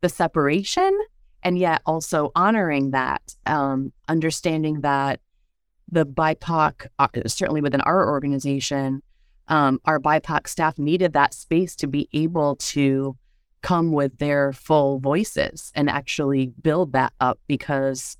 the 0.00 0.08
separation 0.08 0.96
and 1.42 1.58
yet 1.58 1.82
also 1.84 2.30
honoring 2.36 2.92
that, 2.92 3.34
um, 3.46 3.92
understanding 4.06 4.82
that 4.82 5.18
the 5.90 6.06
BIPOC, 6.06 6.86
uh, 7.00 7.08
certainly 7.26 7.60
within 7.60 7.80
our 7.80 8.08
organization, 8.08 9.02
um, 9.48 9.80
our 9.84 9.98
BIPOC 9.98 10.46
staff 10.46 10.78
needed 10.78 11.12
that 11.14 11.34
space 11.34 11.74
to 11.74 11.88
be 11.88 12.08
able 12.12 12.54
to 12.54 13.16
come 13.62 13.90
with 13.90 14.16
their 14.18 14.52
full 14.52 15.00
voices 15.00 15.72
and 15.74 15.90
actually 15.90 16.52
build 16.62 16.92
that 16.92 17.12
up 17.18 17.40
because 17.48 18.16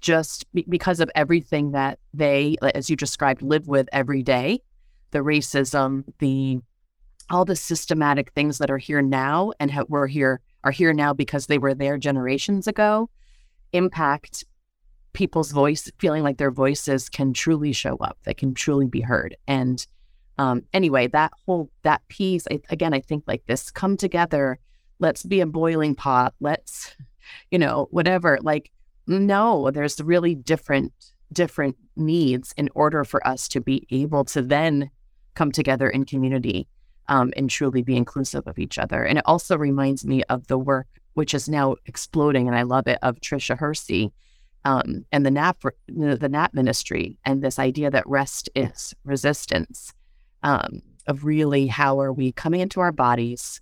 just 0.00 0.50
be- 0.52 0.66
because 0.68 1.00
of 1.00 1.10
everything 1.14 1.72
that 1.72 1.98
they, 2.14 2.56
as 2.74 2.90
you 2.90 2.96
described, 2.96 3.42
live 3.42 3.66
with 3.66 3.88
every 3.92 4.22
day 4.22 4.60
the 5.12 5.18
racism, 5.18 6.04
the 6.18 6.58
all 7.30 7.44
the 7.44 7.56
systematic 7.56 8.30
things 8.32 8.58
that 8.58 8.70
are 8.70 8.78
here 8.78 9.02
now 9.02 9.52
and 9.58 9.70
ha- 9.70 9.84
were 9.88 10.06
here 10.06 10.40
are 10.62 10.70
here 10.70 10.92
now 10.92 11.12
because 11.12 11.46
they 11.46 11.58
were 11.58 11.74
there 11.74 11.98
generations 11.98 12.68
ago 12.68 13.08
impact 13.72 14.44
people's 15.12 15.50
voice 15.50 15.90
feeling 15.98 16.22
like 16.22 16.38
their 16.38 16.52
voices 16.52 17.08
can 17.08 17.32
truly 17.32 17.72
show 17.72 17.96
up 17.96 18.16
that 18.24 18.36
can 18.36 18.54
truly 18.54 18.86
be 18.86 19.00
heard. 19.00 19.36
And 19.48 19.84
um, 20.38 20.62
anyway 20.72 21.06
that 21.08 21.32
whole 21.46 21.70
that 21.82 22.06
piece 22.08 22.46
I, 22.50 22.60
again 22.70 22.92
i 22.92 23.00
think 23.00 23.24
like 23.26 23.44
this 23.46 23.70
come 23.70 23.96
together 23.96 24.58
let's 24.98 25.22
be 25.22 25.40
a 25.40 25.46
boiling 25.46 25.94
pot 25.94 26.34
let's 26.40 26.94
you 27.50 27.58
know 27.58 27.88
whatever 27.90 28.38
like 28.42 28.70
no 29.06 29.70
there's 29.70 30.00
really 30.00 30.34
different 30.34 30.92
different 31.32 31.76
needs 31.96 32.52
in 32.56 32.68
order 32.74 33.04
for 33.04 33.26
us 33.26 33.48
to 33.48 33.60
be 33.60 33.86
able 33.90 34.24
to 34.24 34.42
then 34.42 34.90
come 35.34 35.52
together 35.52 35.88
in 35.88 36.04
community 36.04 36.68
um, 37.08 37.32
and 37.36 37.50
truly 37.50 37.82
be 37.82 37.96
inclusive 37.96 38.46
of 38.46 38.58
each 38.58 38.78
other. 38.78 39.04
And 39.04 39.18
it 39.18 39.24
also 39.26 39.56
reminds 39.56 40.04
me 40.04 40.22
of 40.24 40.46
the 40.46 40.58
work, 40.58 40.86
which 41.14 41.34
is 41.34 41.48
now 41.48 41.76
exploding, 41.86 42.48
and 42.48 42.56
I 42.56 42.62
love 42.62 42.86
it, 42.86 42.98
of 43.02 43.20
Tricia 43.20 43.56
Hersey 43.56 44.12
um, 44.64 45.04
and 45.12 45.24
the 45.24 45.30
NAP, 45.30 45.62
the 45.88 46.28
NAP 46.28 46.54
ministry, 46.54 47.18
and 47.24 47.42
this 47.42 47.58
idea 47.58 47.90
that 47.90 48.06
rest 48.08 48.50
is 48.56 48.94
resistance 49.04 49.92
um, 50.42 50.82
of 51.06 51.24
really 51.24 51.68
how 51.68 52.00
are 52.00 52.12
we 52.12 52.32
coming 52.32 52.60
into 52.60 52.80
our 52.80 52.92
bodies 52.92 53.60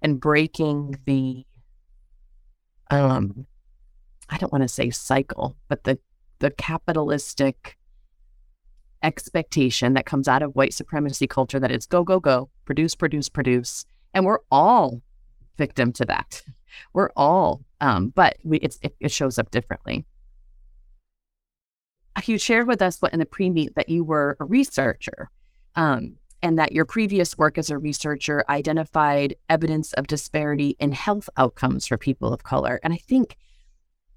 and 0.00 0.20
breaking 0.20 0.96
the, 1.04 1.44
um, 2.90 3.46
I 4.32 4.38
don't 4.38 4.52
want 4.52 4.62
to 4.62 4.68
say 4.68 4.90
cycle, 4.90 5.56
but 5.68 5.84
the 5.84 5.98
the 6.38 6.50
capitalistic 6.50 7.78
expectation 9.02 9.94
that 9.94 10.06
comes 10.06 10.26
out 10.26 10.42
of 10.42 10.54
white 10.54 10.74
supremacy 10.74 11.26
culture 11.26 11.60
that 11.60 11.70
it's 11.70 11.86
go, 11.86 12.02
go, 12.02 12.18
go, 12.18 12.50
produce, 12.64 12.94
produce, 12.94 13.28
produce. 13.28 13.84
And 14.14 14.24
we're 14.24 14.40
all 14.50 15.02
victim 15.56 15.92
to 15.94 16.04
that. 16.06 16.42
We're 16.94 17.10
all, 17.16 17.60
um, 17.82 18.08
but 18.08 18.38
we, 18.44 18.56
it, 18.56 18.78
it 18.98 19.12
shows 19.12 19.38
up 19.38 19.50
differently. 19.50 20.06
You 22.24 22.38
shared 22.38 22.66
with 22.66 22.80
us 22.80 22.96
what 23.00 23.12
in 23.12 23.18
the 23.18 23.26
pre 23.26 23.50
meet 23.50 23.74
that 23.74 23.90
you 23.90 24.04
were 24.04 24.38
a 24.40 24.44
researcher 24.46 25.28
um, 25.76 26.16
and 26.42 26.58
that 26.58 26.72
your 26.72 26.86
previous 26.86 27.36
work 27.36 27.58
as 27.58 27.68
a 27.68 27.76
researcher 27.76 28.42
identified 28.48 29.36
evidence 29.50 29.92
of 29.92 30.06
disparity 30.06 30.76
in 30.80 30.92
health 30.92 31.28
outcomes 31.36 31.86
for 31.86 31.98
people 31.98 32.32
of 32.32 32.42
color. 32.42 32.80
And 32.82 32.94
I 32.94 32.96
think 32.96 33.36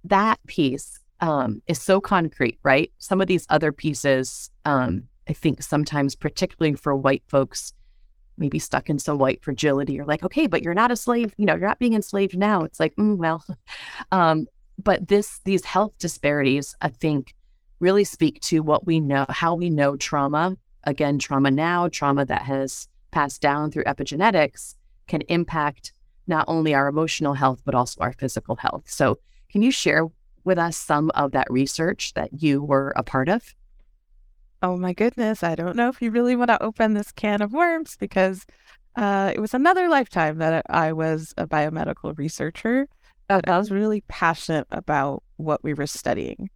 that 0.10 0.40
piece 0.48 1.00
um, 1.22 1.62
is 1.68 1.82
so 1.82 2.02
concrete, 2.02 2.60
right? 2.64 2.92
Some 2.98 3.22
of 3.22 3.28
these 3.28 3.46
other 3.50 3.72
pieces, 3.72 4.50
um, 4.66 5.04
I 5.28 5.34
think 5.34 5.64
sometimes, 5.64 6.16
particularly 6.16 6.76
for 6.76 6.96
white 6.96 7.24
folks, 7.28 7.74
maybe 8.38 8.60
stuck 8.60 8.90
in 8.90 9.00
some 9.00 9.18
white 9.18 9.44
fragility, 9.44 9.94
you're 9.94 10.06
like, 10.06 10.24
okay, 10.24 10.48
but 10.48 10.62
you're 10.62 10.74
not 10.74 10.92
a 10.92 10.96
slave, 10.96 11.34
you 11.38 11.46
know, 11.46 11.56
you're 11.56 11.68
not 11.68 11.80
being 11.80 11.94
enslaved 11.94 12.38
now. 12.38 12.64
It's 12.64 12.80
like, 12.80 12.96
mm, 12.98 13.18
well, 13.18 13.44
um, 14.12 14.48
but 14.78 15.08
this, 15.08 15.40
these 15.46 15.64
health 15.64 15.94
disparities, 16.00 16.76
I 16.82 16.90
think, 16.90 17.34
really 17.80 18.04
speak 18.04 18.42
to 18.42 18.60
what 18.60 18.86
we 18.86 19.00
know, 19.00 19.26
how 19.30 19.56
we 19.56 19.70
know 19.70 19.96
trauma. 19.96 20.58
Again, 20.84 21.18
trauma 21.18 21.50
now, 21.50 21.88
trauma 21.88 22.26
that 22.26 22.44
has 22.44 22.88
passed 23.12 23.42
down 23.42 23.72
through 23.72 23.86
epigenetics 23.86 24.76
can 25.08 25.22
impact 25.22 25.94
not 26.28 26.46
only 26.48 26.74
our 26.74 26.88
emotional 26.88 27.34
health, 27.34 27.62
but 27.66 27.76
also 27.76 28.02
our 28.02 28.14
physical 28.14 28.56
health. 28.56 28.84
So, 28.88 29.20
can 29.56 29.62
you 29.62 29.72
share 29.72 30.06
with 30.44 30.58
us 30.58 30.76
some 30.76 31.10
of 31.16 31.32
that 31.32 31.48
research 31.50 32.14
that 32.16 32.44
you 32.44 32.62
were 32.62 32.92
a 32.98 33.04
part 33.04 33.30
of? 33.30 33.56
Oh 34.62 34.76
my 34.76 34.92
goodness. 34.92 35.44
I 35.44 35.56
don't 35.56 35.78
know 35.78 35.88
if 35.88 36.02
you 36.02 36.12
really 36.12 36.36
want 36.36 36.50
to 36.50 36.62
open 36.62 36.94
this 36.94 37.14
can 37.14 37.42
of 37.42 37.54
worms 37.54 37.96
because 37.98 38.46
uh, 38.98 39.32
it 39.34 39.40
was 39.40 39.54
another 39.54 39.88
lifetime 39.88 40.40
that 40.40 40.66
I 40.70 40.92
was 40.92 41.34
a 41.38 41.48
biomedical 41.48 42.18
researcher. 42.18 42.90
I 43.30 43.40
was 43.58 43.72
really 43.72 44.04
passionate 44.10 44.68
about 44.72 45.24
what 45.38 45.64
we 45.64 45.74
were 45.74 45.88
studying. 45.88 46.50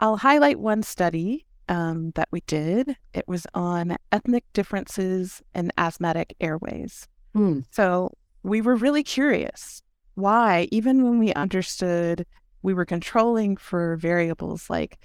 I'll 0.00 0.18
highlight 0.18 0.60
one 0.60 0.82
study 0.82 1.46
um, 1.70 2.10
that 2.16 2.28
we 2.32 2.42
did. 2.42 2.98
It 3.14 3.26
was 3.26 3.46
on 3.54 3.96
ethnic 4.12 4.44
differences 4.52 5.40
in 5.54 5.72
asthmatic 5.78 6.36
airways. 6.38 7.08
Hmm. 7.32 7.60
So 7.70 8.12
we 8.42 8.60
were 8.60 8.76
really 8.76 9.04
curious 9.04 9.82
why, 10.14 10.68
even 10.70 11.04
when 11.04 11.18
we 11.18 11.32
understood 11.32 12.26
we 12.62 12.74
were 12.74 12.84
controlling 12.84 13.56
for 13.56 13.96
variables 13.96 14.70
like 14.70 14.98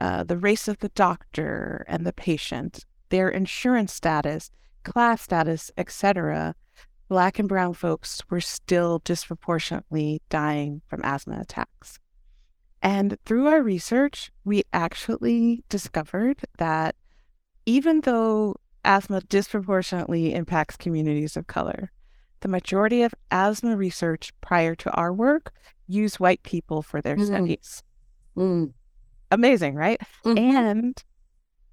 uh, 0.00 0.24
the 0.24 0.36
race 0.36 0.68
of 0.68 0.78
the 0.78 0.88
doctor 0.90 1.84
and 1.88 2.06
the 2.06 2.12
patient, 2.12 2.84
their 3.10 3.28
insurance 3.28 3.92
status, 3.92 4.50
class 4.82 5.22
status, 5.22 5.70
etc., 5.76 6.54
Black 7.08 7.38
and 7.38 7.48
brown 7.48 7.74
folks 7.74 8.22
were 8.30 8.40
still 8.40 9.00
disproportionately 9.04 10.22
dying 10.30 10.80
from 10.86 11.02
asthma 11.04 11.38
attacks. 11.40 11.98
And 12.80 13.16
through 13.24 13.46
our 13.46 13.62
research, 13.62 14.30
we 14.44 14.62
actually 14.72 15.64
discovered 15.68 16.40
that 16.58 16.96
even 17.66 18.00
though 18.02 18.56
asthma 18.84 19.20
disproportionately 19.20 20.34
impacts 20.34 20.76
communities 20.76 21.36
of 21.36 21.46
color, 21.46 21.92
the 22.40 22.48
majority 22.48 23.02
of 23.02 23.14
asthma 23.30 23.76
research 23.76 24.32
prior 24.40 24.74
to 24.74 24.90
our 24.92 25.12
work 25.12 25.52
use 25.86 26.20
white 26.20 26.42
people 26.42 26.82
for 26.82 27.00
their 27.00 27.16
mm-hmm. 27.16 27.26
studies. 27.26 27.82
Mm. 28.36 28.72
Amazing, 29.30 29.74
right? 29.74 30.00
Mm-hmm. 30.24 30.38
And 30.38 31.04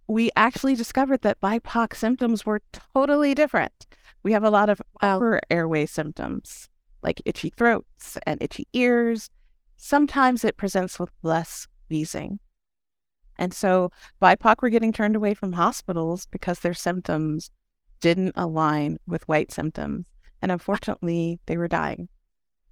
we 0.07 0.29
actually 0.35 0.75
discovered 0.75 1.21
that 1.21 1.41
BIPOC 1.41 1.95
symptoms 1.95 2.45
were 2.45 2.61
totally 2.93 3.33
different. 3.33 3.87
We 4.23 4.33
have 4.33 4.43
a 4.43 4.49
lot 4.49 4.69
of 4.69 4.81
upper 5.01 5.39
airway 5.49 5.85
symptoms 5.85 6.67
like 7.03 7.21
itchy 7.25 7.49
throats 7.49 8.17
and 8.27 8.41
itchy 8.43 8.67
ears. 8.73 9.29
Sometimes 9.77 10.43
it 10.43 10.57
presents 10.57 10.99
with 10.99 11.09
less 11.23 11.67
wheezing. 11.89 12.39
And 13.37 13.53
so 13.53 13.91
BIPOC 14.21 14.61
were 14.61 14.69
getting 14.69 14.93
turned 14.93 15.15
away 15.15 15.33
from 15.33 15.53
hospitals 15.53 16.27
because 16.27 16.59
their 16.59 16.75
symptoms 16.75 17.49
didn't 18.01 18.33
align 18.35 18.97
with 19.07 19.27
white 19.27 19.51
symptoms. 19.51 20.05
And 20.41 20.51
unfortunately, 20.51 21.39
they 21.47 21.57
were 21.57 21.67
dying. 21.67 22.09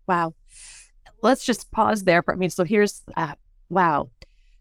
Wow 0.08 0.34
let's 1.22 1.46
just 1.46 1.72
pause 1.72 2.04
there 2.04 2.22
for 2.22 2.34
I 2.34 2.38
mean, 2.38 2.50
so 2.50 2.64
here's 2.64 3.04
uh, 3.16 3.36
wow. 3.70 4.10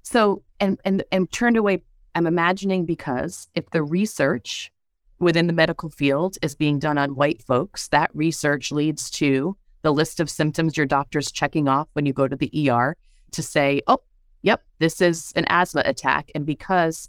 So 0.03 0.43
and 0.61 0.81
and 0.85 1.05
and 1.13 1.31
turned 1.31 1.57
away. 1.57 1.83
I'm 2.15 2.27
imagining 2.27 2.85
because 2.85 3.49
if 3.55 3.71
the 3.71 3.83
research 3.83 4.73
within 5.21 5.47
the 5.47 5.53
medical 5.53 5.91
field 5.91 6.37
is 6.43 6.55
being 6.55 6.79
done 6.79 6.99
on 6.99 7.15
white 7.15 7.43
folks, 7.43 7.89
that 7.89 8.11
research 8.15 8.73
leads 8.73 9.11
to 9.11 9.57
the 9.83 9.93
list 9.93 10.19
of 10.19 10.31
symptoms 10.31 10.77
your 10.77 10.87
doctor's 10.87 11.31
checking 11.31 11.69
off 11.69 11.89
when 11.93 12.07
you 12.07 12.13
go 12.13 12.27
to 12.27 12.37
the 12.37 12.71
ER 12.71 12.97
to 13.33 13.43
say, 13.43 13.81
oh, 13.87 14.01
yep, 14.43 14.63
this 14.79 15.01
is 15.01 15.33
an 15.37 15.45
asthma 15.49 15.83
attack. 15.85 16.31
And 16.35 16.45
because 16.47 17.09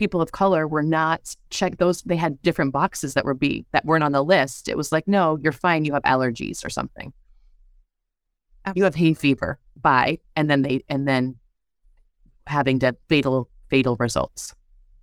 people 0.00 0.20
of 0.20 0.32
color 0.32 0.66
were 0.66 0.82
not 0.82 1.36
checked 1.50 1.78
those 1.78 2.00
they 2.02 2.16
had 2.16 2.40
different 2.40 2.72
boxes 2.72 3.12
that 3.12 3.24
were 3.24 3.34
be 3.34 3.66
that 3.72 3.84
weren't 3.84 4.02
on 4.02 4.12
the 4.12 4.24
list 4.24 4.66
it 4.66 4.74
was 4.74 4.90
like 4.90 5.06
no 5.06 5.36
you're 5.42 5.52
fine 5.52 5.84
you 5.84 5.92
have 5.92 6.02
allergies 6.04 6.64
or 6.64 6.70
something. 6.70 7.12
You 8.74 8.84
have 8.84 8.94
hay 8.94 9.14
fever 9.14 9.58
by 9.80 10.18
and 10.36 10.50
then 10.50 10.62
they 10.62 10.82
and 10.88 11.06
then 11.06 11.36
having 12.46 12.78
the 12.78 12.96
fatal 13.08 13.48
fatal 13.68 13.96
results. 13.98 14.54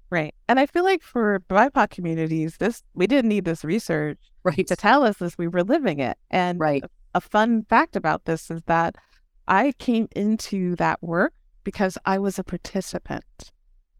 Right. 0.10 0.34
And 0.48 0.60
i 0.60 0.66
feel 0.66 0.84
like 0.84 1.04
for 1.04 1.40
bipoc 1.50 1.90
communities 1.90 2.58
this 2.58 2.84
we 2.94 3.08
didn't 3.08 3.30
need 3.30 3.46
this 3.46 3.64
research 3.64 4.20
right. 4.44 4.68
to 4.68 4.76
tell 4.76 5.04
us 5.04 5.18
this 5.18 5.38
we 5.38 5.48
were 5.48 5.64
living 5.64 6.00
it. 6.00 6.18
And 6.30 6.60
right. 6.60 6.84
a, 6.84 6.90
a 7.16 7.22
fun 7.22 7.66
fact 7.70 7.96
about 7.96 8.26
this 8.26 8.50
is 8.50 8.62
that 8.68 8.96
i 9.48 9.74
came 9.80 10.08
into 10.16 10.76
that 10.78 11.02
work 11.02 11.34
because 11.64 11.98
i 12.06 12.18
was 12.18 12.40
a 12.40 12.44
participant. 12.44 13.52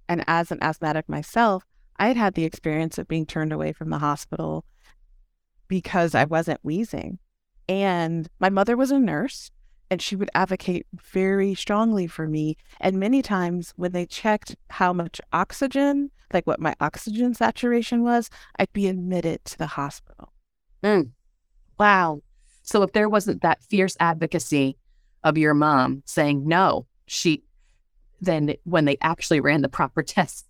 And 0.10 0.24
as 0.28 0.52
an 0.52 0.60
asthmatic 0.62 1.10
myself 1.10 1.64
i 1.98 2.08
had 2.08 2.18
had 2.18 2.36
the 2.36 2.46
experience 2.46 2.98
of 2.98 3.08
being 3.08 3.26
turned 3.26 3.52
away 3.52 3.74
from 3.74 3.90
the 3.90 4.00
hospital 4.00 4.64
because 5.68 6.16
i 6.16 6.24
wasn't 6.24 6.60
wheezing 6.64 7.20
and 7.68 8.30
my 8.40 8.50
mother 8.50 8.78
was 8.78 8.92
a 8.92 9.00
nurse 9.00 9.52
and 9.90 10.02
she 10.02 10.16
would 10.16 10.30
advocate 10.34 10.86
very 10.94 11.56
strongly 11.56 12.08
for 12.08 12.28
me. 12.28 12.58
And 12.80 13.00
many 13.00 13.22
times 13.22 13.74
when 13.76 13.92
they 13.92 14.06
checked 14.06 14.56
how 14.70 14.94
much 14.94 15.22
oxygen, 15.32 16.12
like 16.34 16.46
what 16.46 16.60
my 16.60 16.76
oxygen 16.80 17.34
saturation 17.34 18.04
was, 18.04 18.30
I'd 18.60 18.74
be 18.74 18.88
admitted 18.88 19.46
to 19.46 19.58
the 19.58 19.68
hospital. 19.68 20.34
Mm. 20.84 21.12
Wow. 21.80 22.22
So 22.64 22.84
if 22.84 22.92
there 22.92 23.10
wasn't 23.10 23.42
that 23.44 23.64
fierce 23.64 23.96
advocacy 24.00 24.78
of 25.24 25.38
your 25.38 25.54
mom 25.54 26.04
saying 26.06 26.48
no, 26.48 26.86
she 27.06 27.44
then 28.20 28.56
when 28.64 28.86
they 28.86 28.98
actually 29.02 29.40
ran 29.40 29.62
the 29.62 29.70
proper 29.70 30.04
tests, 30.04 30.44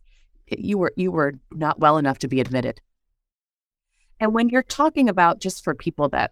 you 0.48 0.78
were 0.78 0.94
you 0.96 1.12
were 1.12 1.34
not 1.52 1.80
well 1.80 1.98
enough 1.98 2.20
to 2.20 2.28
be 2.28 2.42
admitted. 2.42 2.82
And 4.20 4.34
when 4.34 4.50
you're 4.50 4.64
talking 4.64 5.10
about 5.10 5.40
just 5.40 5.64
for 5.64 5.76
people 5.76 6.10
that 6.10 6.32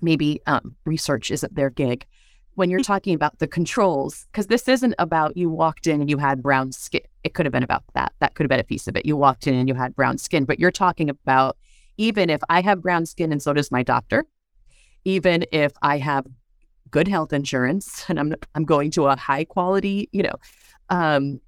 maybe 0.00 0.40
um, 0.46 0.76
research 0.84 1.30
isn't 1.30 1.54
their 1.54 1.70
gig. 1.70 2.06
When 2.54 2.68
you're 2.68 2.80
mm. 2.80 2.86
talking 2.86 3.14
about 3.14 3.38
the 3.38 3.46
controls, 3.46 4.26
because 4.30 4.48
this 4.48 4.68
isn't 4.68 4.94
about 4.98 5.36
you 5.36 5.48
walked 5.48 5.86
in 5.86 6.00
and 6.00 6.10
you 6.10 6.18
had 6.18 6.42
brown 6.42 6.72
skin. 6.72 7.02
It 7.24 7.34
could 7.34 7.46
have 7.46 7.52
been 7.52 7.62
about 7.62 7.84
that. 7.94 8.12
That 8.20 8.34
could 8.34 8.44
have 8.44 8.50
been 8.50 8.60
a 8.60 8.64
piece 8.64 8.88
of 8.88 8.96
it. 8.96 9.06
You 9.06 9.16
walked 9.16 9.46
in 9.46 9.54
and 9.54 9.68
you 9.68 9.74
had 9.74 9.94
brown 9.94 10.18
skin, 10.18 10.44
but 10.44 10.58
you're 10.58 10.70
talking 10.70 11.08
about 11.08 11.56
even 11.96 12.30
if 12.30 12.40
I 12.48 12.60
have 12.62 12.82
brown 12.82 13.06
skin 13.06 13.30
and 13.32 13.42
so 13.42 13.52
does 13.52 13.70
my 13.70 13.82
doctor, 13.82 14.24
even 15.04 15.44
if 15.52 15.72
I 15.82 15.98
have 15.98 16.26
good 16.90 17.08
health 17.08 17.32
insurance 17.32 18.04
and 18.08 18.18
I'm 18.18 18.34
I'm 18.54 18.64
going 18.64 18.90
to 18.92 19.06
a 19.06 19.16
high 19.16 19.44
quality, 19.44 20.08
you 20.12 20.22
know, 20.22 20.34
um, 20.88 21.40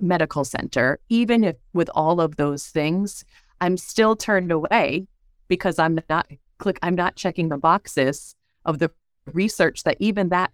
medical 0.00 0.44
center, 0.44 0.98
even 1.08 1.44
if 1.44 1.56
with 1.72 1.90
all 1.94 2.20
of 2.20 2.36
those 2.36 2.66
things, 2.66 3.24
I'm 3.60 3.76
still 3.76 4.16
turned 4.16 4.52
away 4.52 5.06
because 5.48 5.78
I'm 5.78 6.00
not 6.08 6.26
click, 6.60 6.78
I'm 6.82 6.94
not 6.94 7.16
checking 7.16 7.48
the 7.48 7.58
boxes 7.58 8.34
of 8.64 8.78
the 8.78 8.90
research 9.26 9.82
that 9.82 9.96
even 9.98 10.28
that 10.28 10.52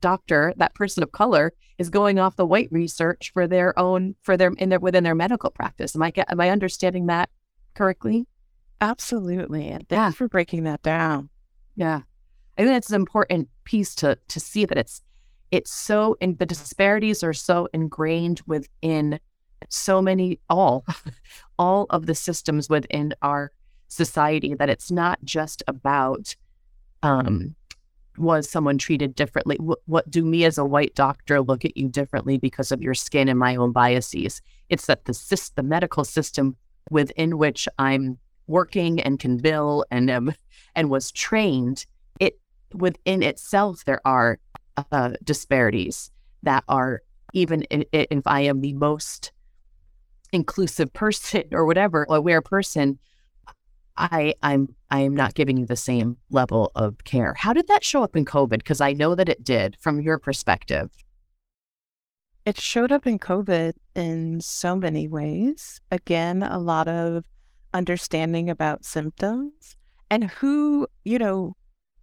doctor, 0.00 0.54
that 0.56 0.74
person 0.74 1.02
of 1.02 1.12
color, 1.12 1.52
is 1.78 1.90
going 1.90 2.18
off 2.18 2.36
the 2.36 2.46
white 2.46 2.68
research 2.70 3.30
for 3.32 3.46
their 3.46 3.76
own 3.78 4.14
for 4.22 4.36
their 4.36 4.52
in 4.58 4.68
their 4.68 4.80
within 4.80 5.04
their 5.04 5.14
medical 5.14 5.50
practice. 5.50 5.94
Am 5.94 6.02
I 6.02 6.12
am 6.28 6.40
I 6.40 6.50
understanding 6.50 7.06
that 7.06 7.30
correctly? 7.74 8.26
Absolutely. 8.80 9.68
And 9.68 9.88
thanks 9.88 10.00
yeah. 10.00 10.10
for 10.10 10.28
breaking 10.28 10.64
that 10.64 10.82
down. 10.82 11.30
Yeah. 11.74 12.02
I 12.56 12.62
think 12.62 12.74
that's 12.74 12.90
an 12.90 12.96
important 12.96 13.48
piece 13.64 13.94
to 13.96 14.18
to 14.28 14.40
see 14.40 14.64
that 14.64 14.78
it's 14.78 15.02
it's 15.50 15.72
so 15.72 16.16
and 16.20 16.38
the 16.38 16.46
disparities 16.46 17.22
are 17.22 17.32
so 17.32 17.68
ingrained 17.72 18.42
within 18.46 19.20
so 19.68 20.02
many 20.02 20.40
all 20.48 20.84
all 21.58 21.86
of 21.90 22.06
the 22.06 22.14
systems 22.14 22.68
within 22.68 23.14
our 23.22 23.52
society 23.88 24.54
that 24.54 24.70
it's 24.70 24.90
not 24.90 25.18
just 25.24 25.62
about 25.66 26.36
um 27.02 27.54
was 28.16 28.50
someone 28.50 28.78
treated 28.78 29.14
differently? 29.14 29.56
What, 29.60 29.78
what 29.86 30.10
do 30.10 30.24
me 30.24 30.44
as 30.44 30.58
a 30.58 30.64
white 30.64 30.96
doctor 30.96 31.40
look 31.40 31.64
at 31.64 31.76
you 31.76 31.88
differently 31.88 32.36
because 32.36 32.72
of 32.72 32.82
your 32.82 32.94
skin 32.94 33.28
and 33.28 33.38
my 33.38 33.54
own 33.54 33.70
biases? 33.70 34.42
It's 34.68 34.86
that 34.86 35.04
the 35.04 35.50
the 35.54 35.62
medical 35.62 36.04
system 36.04 36.56
within 36.90 37.38
which 37.38 37.68
i'm 37.78 38.18
working 38.46 39.00
and 39.00 39.18
can 39.18 39.36
bill 39.36 39.84
and 39.90 40.10
um, 40.10 40.32
and 40.74 40.90
was 40.90 41.12
trained 41.12 41.84
it 42.18 42.40
within 42.74 43.22
itself 43.22 43.84
there 43.84 44.00
are 44.04 44.38
uh, 44.92 45.12
disparities 45.22 46.10
that 46.42 46.64
are 46.68 47.02
even 47.34 47.64
if, 47.70 47.84
if 47.92 48.26
I 48.26 48.40
am 48.42 48.60
the 48.60 48.72
most 48.72 49.32
inclusive 50.32 50.92
person 50.92 51.44
or 51.52 51.66
whatever 51.66 52.06
aware 52.08 52.42
person 52.42 52.98
i 53.98 54.34
i'm 54.42 54.74
i 54.90 55.00
am 55.00 55.14
not 55.14 55.34
giving 55.34 55.56
you 55.56 55.66
the 55.66 55.76
same 55.76 56.16
level 56.30 56.70
of 56.74 57.04
care. 57.04 57.34
How 57.34 57.52
did 57.52 57.68
that 57.68 57.84
show 57.84 58.02
up 58.02 58.16
in 58.16 58.24
covid? 58.24 58.58
Because 58.58 58.80
i 58.80 58.92
know 58.92 59.14
that 59.14 59.28
it 59.28 59.44
did 59.44 59.76
from 59.80 60.00
your 60.00 60.18
perspective. 60.18 60.90
It 62.46 62.58
showed 62.58 62.92
up 62.92 63.06
in 63.06 63.18
covid 63.18 63.74
in 63.94 64.40
so 64.40 64.76
many 64.76 65.08
ways. 65.08 65.80
Again 65.90 66.42
a 66.42 66.58
lot 66.58 66.88
of 66.88 67.24
understanding 67.74 68.48
about 68.48 68.84
symptoms 68.84 69.76
and 70.10 70.24
who 70.24 70.86
you 71.04 71.18
know 71.18 71.54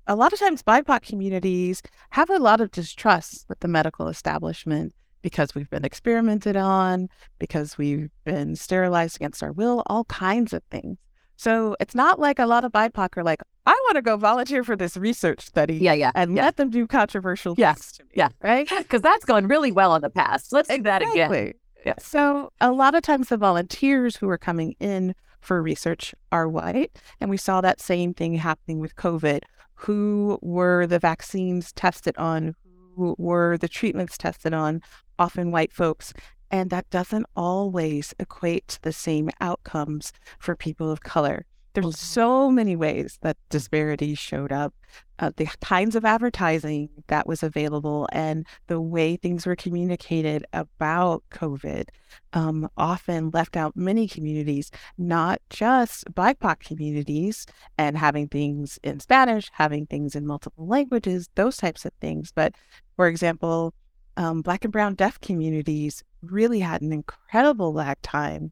a 0.08 0.16
lot 0.16 0.34
of 0.34 0.40
times 0.40 0.62
BIPOC 0.62 1.02
communities 1.02 1.82
have 2.12 2.30
a 2.30 2.38
lot 2.38 2.62
of 2.62 2.70
distrust 2.72 3.46
with 3.50 3.60
the 3.62 3.68
medical 3.68 4.08
establishment 4.08 4.94
because 5.26 5.56
we've 5.56 5.72
been 5.72 5.84
experimented 5.84 6.56
on, 6.56 7.10
because 7.40 7.80
we've 7.80 8.12
been 8.26 8.56
sterilized 8.56 9.16
against 9.16 9.42
our 9.42 9.52
will, 9.52 9.82
all 9.88 10.04
kinds 10.06 10.54
of 10.54 10.62
things. 10.70 11.00
So 11.38 11.76
it's 11.80 11.96
not 11.96 12.20
like 12.20 12.40
a 12.40 12.46
lot 12.46 12.64
of 12.64 12.72
BIPOC 12.72 13.18
are 13.18 13.24
like, 13.24 13.42
I 13.66 13.72
want 13.72 13.96
to 13.96 14.02
go 14.02 14.16
volunteer 14.16 14.64
for 14.64 14.76
this 14.76 14.96
research 14.96 15.46
study. 15.46 15.76
Yeah, 15.76 15.94
yeah. 15.94 16.12
And 16.16 16.36
yeah. 16.36 16.44
let 16.44 16.58
them 16.58 16.70
do 16.70 16.88
controversial 16.88 17.56
yeah, 17.58 17.74
things 17.74 17.92
to 17.94 18.04
me. 18.04 18.10
Yeah. 18.14 18.30
Right? 18.42 18.70
Because 18.78 19.02
that's 19.02 19.26
gone 19.26 19.48
really 19.48 19.72
well 19.72 19.96
in 19.96 20.02
the 20.02 20.10
past. 20.10 20.54
Let's 20.54 20.70
do 20.70 20.82
that 20.84 21.02
again. 21.02 21.54
Yeah. 21.86 21.94
So 22.00 22.52
a 22.62 22.72
lot 22.72 22.96
of 22.96 23.04
times 23.04 23.30
the 23.30 23.38
volunteers 23.38 24.16
who 24.16 24.30
are 24.30 24.38
coming 24.38 24.76
in 24.80 25.14
for 25.42 25.62
research 25.62 26.16
are 26.32 26.50
white. 26.50 26.98
And 27.22 27.30
we 27.30 27.38
saw 27.38 27.62
that 27.62 27.80
same 27.80 28.14
thing 28.14 28.36
happening 28.36 28.80
with 28.80 28.96
COVID, 28.96 29.42
who 29.76 30.40
were 30.42 30.88
the 30.88 31.00
vaccines 31.00 31.72
tested 31.74 32.18
on, 32.18 32.56
who 32.96 33.16
were 33.18 33.58
the 33.58 33.68
treatments 33.68 34.18
tested 34.18 34.54
on, 34.54 34.82
often 35.20 35.52
white 35.52 35.72
folks. 35.72 36.14
And 36.52 36.70
that 36.70 36.90
doesn't 36.90 37.26
always 37.36 38.14
equate 38.20 38.68
to 38.70 38.82
the 38.82 38.94
same 38.94 39.30
outcomes 39.42 40.14
for 40.40 40.56
people 40.56 40.92
of 40.92 41.02
color. 41.02 41.46
There's 41.76 41.88
mm-hmm. 41.88 41.92
so 41.94 42.50
many 42.50 42.78
ways 42.78 43.20
that 43.22 43.36
disparities 43.50 44.18
showed 44.18 44.52
up. 44.54 44.74
Uh, 45.20 45.32
the 45.36 45.46
kinds 45.62 45.96
of 45.96 46.06
advertising 46.06 46.90
that 47.08 47.28
was 47.28 47.44
available 47.44 48.08
and 48.14 48.48
the 48.68 48.80
way 48.80 49.18
things 49.18 49.46
were 49.46 49.56
communicated 49.56 50.46
about 50.54 51.24
COVID 51.32 51.90
um, 52.32 52.70
often 52.78 53.30
left 53.32 53.58
out 53.58 53.76
many 53.76 54.08
communities, 54.08 54.72
not 54.98 55.42
just 55.50 56.06
BIPOC 56.14 56.62
communities, 56.62 57.46
and 57.78 57.98
having 57.98 58.30
things 58.30 58.80
in 58.84 59.02
Spanish, 59.02 59.50
having 59.54 59.86
things 59.86 60.16
in 60.16 60.26
multiple 60.26 60.66
languages, 60.66 61.30
those 61.36 61.58
types 61.58 61.84
of 61.84 61.92
things. 62.00 62.32
But 62.34 62.56
for 62.96 63.08
example, 63.08 63.74
um, 64.18 64.42
Black 64.42 64.64
and 64.64 64.72
Brown 64.72 64.96
deaf 64.96 65.20
communities 65.22 66.04
really 66.22 66.60
had 66.60 66.82
an 66.82 66.92
incredible 66.92 67.74
lag 67.74 68.02
time 68.02 68.52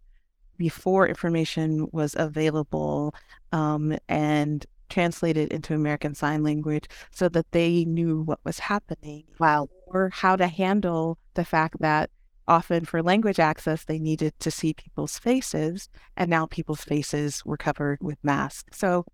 before 0.57 1.07
information 1.07 1.87
was 1.91 2.15
available 2.17 3.13
um, 3.51 3.97
and 4.07 4.65
translated 4.89 5.51
into 5.51 5.73
American 5.73 6.13
Sign 6.13 6.43
Language 6.43 6.87
so 7.11 7.27
that 7.29 7.51
they 7.51 7.83
knew 7.85 8.21
what 8.21 8.39
was 8.43 8.59
happening. 8.59 9.23
Wow. 9.39 9.69
Or 9.87 10.09
how 10.13 10.35
to 10.35 10.47
handle 10.47 11.17
the 11.33 11.43
fact 11.45 11.79
that 11.79 12.11
often 12.47 12.85
for 12.85 13.01
language 13.01 13.39
access, 13.39 13.85
they 13.85 13.99
needed 13.99 14.33
to 14.39 14.51
see 14.51 14.73
people's 14.73 15.17
faces, 15.17 15.89
and 16.17 16.29
now 16.29 16.45
people's 16.45 16.83
faces 16.83 17.43
were 17.45 17.57
covered 17.57 17.99
with 18.01 18.17
masks. 18.23 18.77
So 18.77 19.05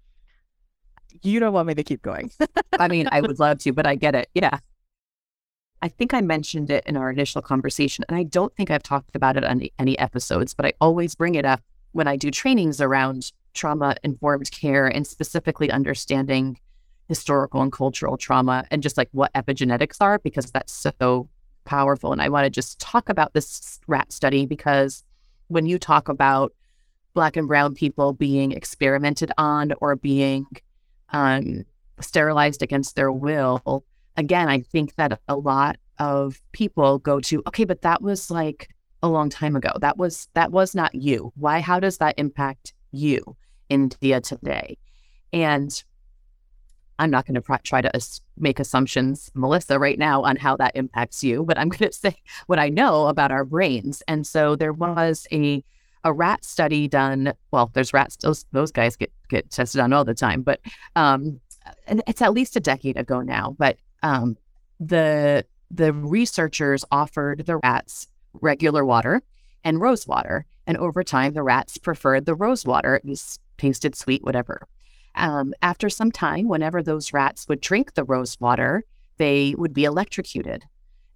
you 1.22 1.40
don't 1.40 1.54
want 1.54 1.68
me 1.68 1.76
to 1.76 1.84
keep 1.84 2.02
going. 2.02 2.32
I 2.78 2.88
mean, 2.88 3.08
I 3.12 3.22
would 3.22 3.40
love 3.40 3.60
to, 3.60 3.74
but 3.74 3.88
I 3.88 3.96
get 3.96 4.16
it. 4.16 4.30
Yeah. 4.34 4.60
I 5.82 5.88
think 5.88 6.14
I 6.14 6.22
mentioned 6.22 6.70
it 6.70 6.84
in 6.86 6.98
our 6.98 7.10
initial 7.10 7.42
conversation, 7.42 8.04
and 8.10 8.18
I 8.18 8.24
don't 8.24 8.54
think 8.56 8.70
I've 8.70 8.84
talked 8.84 9.16
about 9.16 9.38
it 9.38 9.46
on 9.46 9.62
any 9.78 9.98
episodes, 9.98 10.54
but 10.54 10.66
I 10.66 10.74
always 10.82 11.16
bring 11.16 11.36
it 11.36 11.46
up 11.46 11.62
when 11.94 12.08
I 12.08 12.18
do 12.18 12.30
trainings 12.32 12.82
around 12.82 13.32
trauma 13.54 13.96
informed 14.04 14.52
care 14.52 14.88
and 14.88 15.08
specifically 15.08 15.72
understanding 15.72 16.60
historical 17.08 17.62
and 17.62 17.72
cultural 17.72 18.18
trauma 18.18 18.66
and 18.70 18.84
just 18.84 18.98
like 18.98 19.10
what 19.12 19.34
epigenetics 19.34 19.98
are, 20.00 20.20
because 20.20 20.52
that's 20.52 20.74
so 20.74 21.30
powerful. 21.66 22.12
And 22.12 22.22
I 22.22 22.30
want 22.30 22.46
to 22.46 22.50
just 22.50 22.80
talk 22.80 23.10
about 23.10 23.34
this 23.34 23.80
rat 23.88 24.12
study 24.12 24.46
because 24.46 25.04
when 25.48 25.66
you 25.66 25.80
talk 25.80 26.10
about 26.10 26.54
Black 27.14 27.36
and 27.36 27.48
Brown 27.48 27.74
people 27.74 28.14
being 28.14 28.52
experimented 28.52 29.32
on 29.38 29.74
or 29.82 29.96
being 29.96 30.46
um, 31.12 31.66
sterilized 32.00 32.62
against 32.62 32.96
their 32.96 33.12
will, 33.12 33.84
again, 34.20 34.50
I 34.50 34.60
think 34.60 34.96
that 34.96 35.20
a 35.28 35.36
lot 35.36 35.78
of 35.98 36.42
people 36.52 37.00
go 37.00 37.20
to, 37.22 37.42
okay, 37.48 37.64
but 37.64 37.82
that 37.82 38.02
was 38.02 38.30
like 38.30 38.70
a 39.02 39.08
long 39.08 39.30
time 39.30 39.56
ago. 39.56 39.72
That 39.80 39.98
was 39.98 40.28
that 40.34 40.52
was 40.52 40.76
not 40.76 40.94
you. 40.94 41.32
Why? 41.36 41.62
How 41.62 41.80
does 41.80 41.98
that 41.98 42.16
impact 42.18 42.74
you, 42.92 43.38
in 43.70 43.84
India 43.84 44.20
today? 44.20 44.78
And 45.32 45.84
I'm 47.00 47.10
not 47.10 47.26
going 47.26 47.36
to 47.36 47.42
pr- 47.42 47.56
try 47.64 47.82
to 47.82 47.96
as- 47.96 48.20
make 48.38 48.60
assumptions, 48.60 49.32
Melissa, 49.34 49.80
right 49.80 49.98
now 49.98 50.24
on 50.24 50.36
how 50.36 50.58
that 50.58 50.76
impacts 50.76 51.24
you, 51.24 51.46
but 51.46 51.58
I'm 51.58 51.70
going 51.76 51.90
to 51.90 51.98
say 51.98 52.16
what 52.48 52.60
I 52.60 52.68
know 52.68 53.08
about 53.08 53.32
our 53.32 53.46
brains. 53.46 54.04
And 54.08 54.28
so 54.28 54.56
there 54.56 54.74
was 54.74 55.28
a 55.32 55.64
a 56.06 56.14
rat 56.14 56.46
study 56.46 56.88
done. 56.88 57.34
Well, 57.52 57.72
there's 57.74 57.94
rats; 57.94 58.18
those 58.18 58.46
those 58.52 58.72
guys 58.72 58.96
get 58.98 59.12
get 59.30 59.50
tested 59.50 59.80
on 59.80 59.94
all 59.94 60.06
the 60.06 60.14
time, 60.14 60.42
but 60.42 60.60
um, 60.96 61.40
it's 61.88 62.22
at 62.22 62.34
least 62.34 62.56
a 62.56 62.60
decade 62.62 62.98
ago 62.98 63.22
now. 63.22 63.56
But 63.58 63.78
um, 64.04 64.38
the 64.80 65.46
the 65.72 65.94
researchers 65.94 66.84
offered 66.92 67.46
the 67.46 67.58
rats 67.58 68.08
regular 68.34 68.84
water 68.84 69.22
and 69.64 69.82
rose 69.82 70.08
water, 70.08 70.46
and 70.66 70.78
over 70.78 71.04
time, 71.04 71.34
the 71.34 71.44
rats 71.44 71.78
preferred 71.78 72.26
the 72.26 72.36
rose 72.36 72.66
water. 72.66 72.96
It 72.96 73.06
was 73.06 73.40
tasted 73.58 73.96
sweet, 73.96 74.24
whatever. 74.24 74.68
Um, 75.16 75.54
after 75.62 75.90
some 75.90 76.12
time, 76.12 76.48
whenever 76.48 76.82
those 76.82 77.14
rats 77.14 77.48
would 77.48 77.62
drink 77.62 77.94
the 77.94 78.04
rose 78.04 78.40
water, 78.40 78.84
they 79.18 79.54
would 79.58 79.74
be 79.74 79.84
electrocuted. 79.84 80.64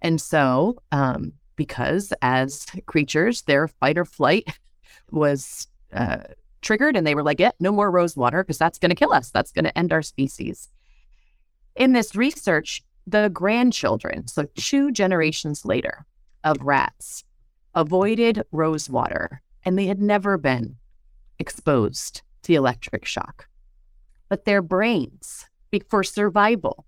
And 0.02 0.20
so, 0.20 0.76
um, 0.92 1.32
because 1.56 2.12
as 2.20 2.66
creatures, 2.86 3.42
their 3.42 3.68
fight 3.68 3.96
or 3.96 4.04
flight 4.04 4.58
was 5.10 5.68
uh, 5.92 6.18
triggered, 6.60 6.96
and 6.96 7.06
they 7.06 7.14
were 7.14 7.22
like, 7.22 7.40
"Yeah, 7.40 7.52
no 7.60 7.72
more 7.72 7.90
rose 7.90 8.16
water 8.16 8.42
because 8.42 8.58
that's 8.58 8.78
going 8.78 8.90
to 8.90 8.96
kill 8.96 9.12
us. 9.12 9.30
That's 9.30 9.52
going 9.52 9.64
to 9.64 9.78
end 9.78 9.92
our 9.92 10.02
species." 10.02 10.68
In 11.76 11.92
this 11.92 12.14
research, 12.14 12.82
the 13.06 13.28
grandchildren, 13.28 14.28
so 14.28 14.46
two 14.54 14.92
generations 14.92 15.64
later 15.64 16.06
of 16.42 16.60
rats, 16.60 17.24
avoided 17.74 18.42
rose 18.52 18.88
water 18.88 19.42
and 19.64 19.78
they 19.78 19.86
had 19.86 20.00
never 20.00 20.38
been 20.38 20.76
exposed 21.38 22.22
to 22.42 22.48
the 22.48 22.54
electric 22.54 23.04
shock. 23.04 23.48
But 24.28 24.44
their 24.44 24.62
brains, 24.62 25.46
for 25.88 26.04
survival, 26.04 26.86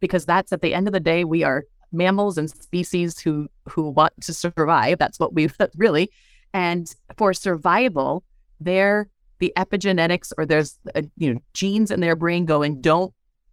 because 0.00 0.26
that's 0.26 0.52
at 0.52 0.60
the 0.60 0.74
end 0.74 0.88
of 0.88 0.92
the 0.92 1.00
day, 1.00 1.24
we 1.24 1.44
are 1.44 1.64
mammals 1.92 2.38
and 2.38 2.50
species 2.50 3.20
who 3.20 3.48
who 3.68 3.90
want 3.90 4.12
to 4.22 4.34
survive. 4.34 4.98
That's 4.98 5.20
what 5.20 5.34
we 5.34 5.48
really. 5.76 6.10
And 6.52 6.92
for 7.16 7.32
survival, 7.32 8.24
their 8.60 9.08
the 9.38 9.52
epigenetics 9.56 10.32
or 10.36 10.46
there's 10.46 10.78
uh, 10.94 11.02
you 11.16 11.34
know 11.34 11.40
genes 11.54 11.90
in 11.90 12.00
their 12.00 12.16
brain 12.16 12.44
going 12.44 12.80
don't 12.80 13.12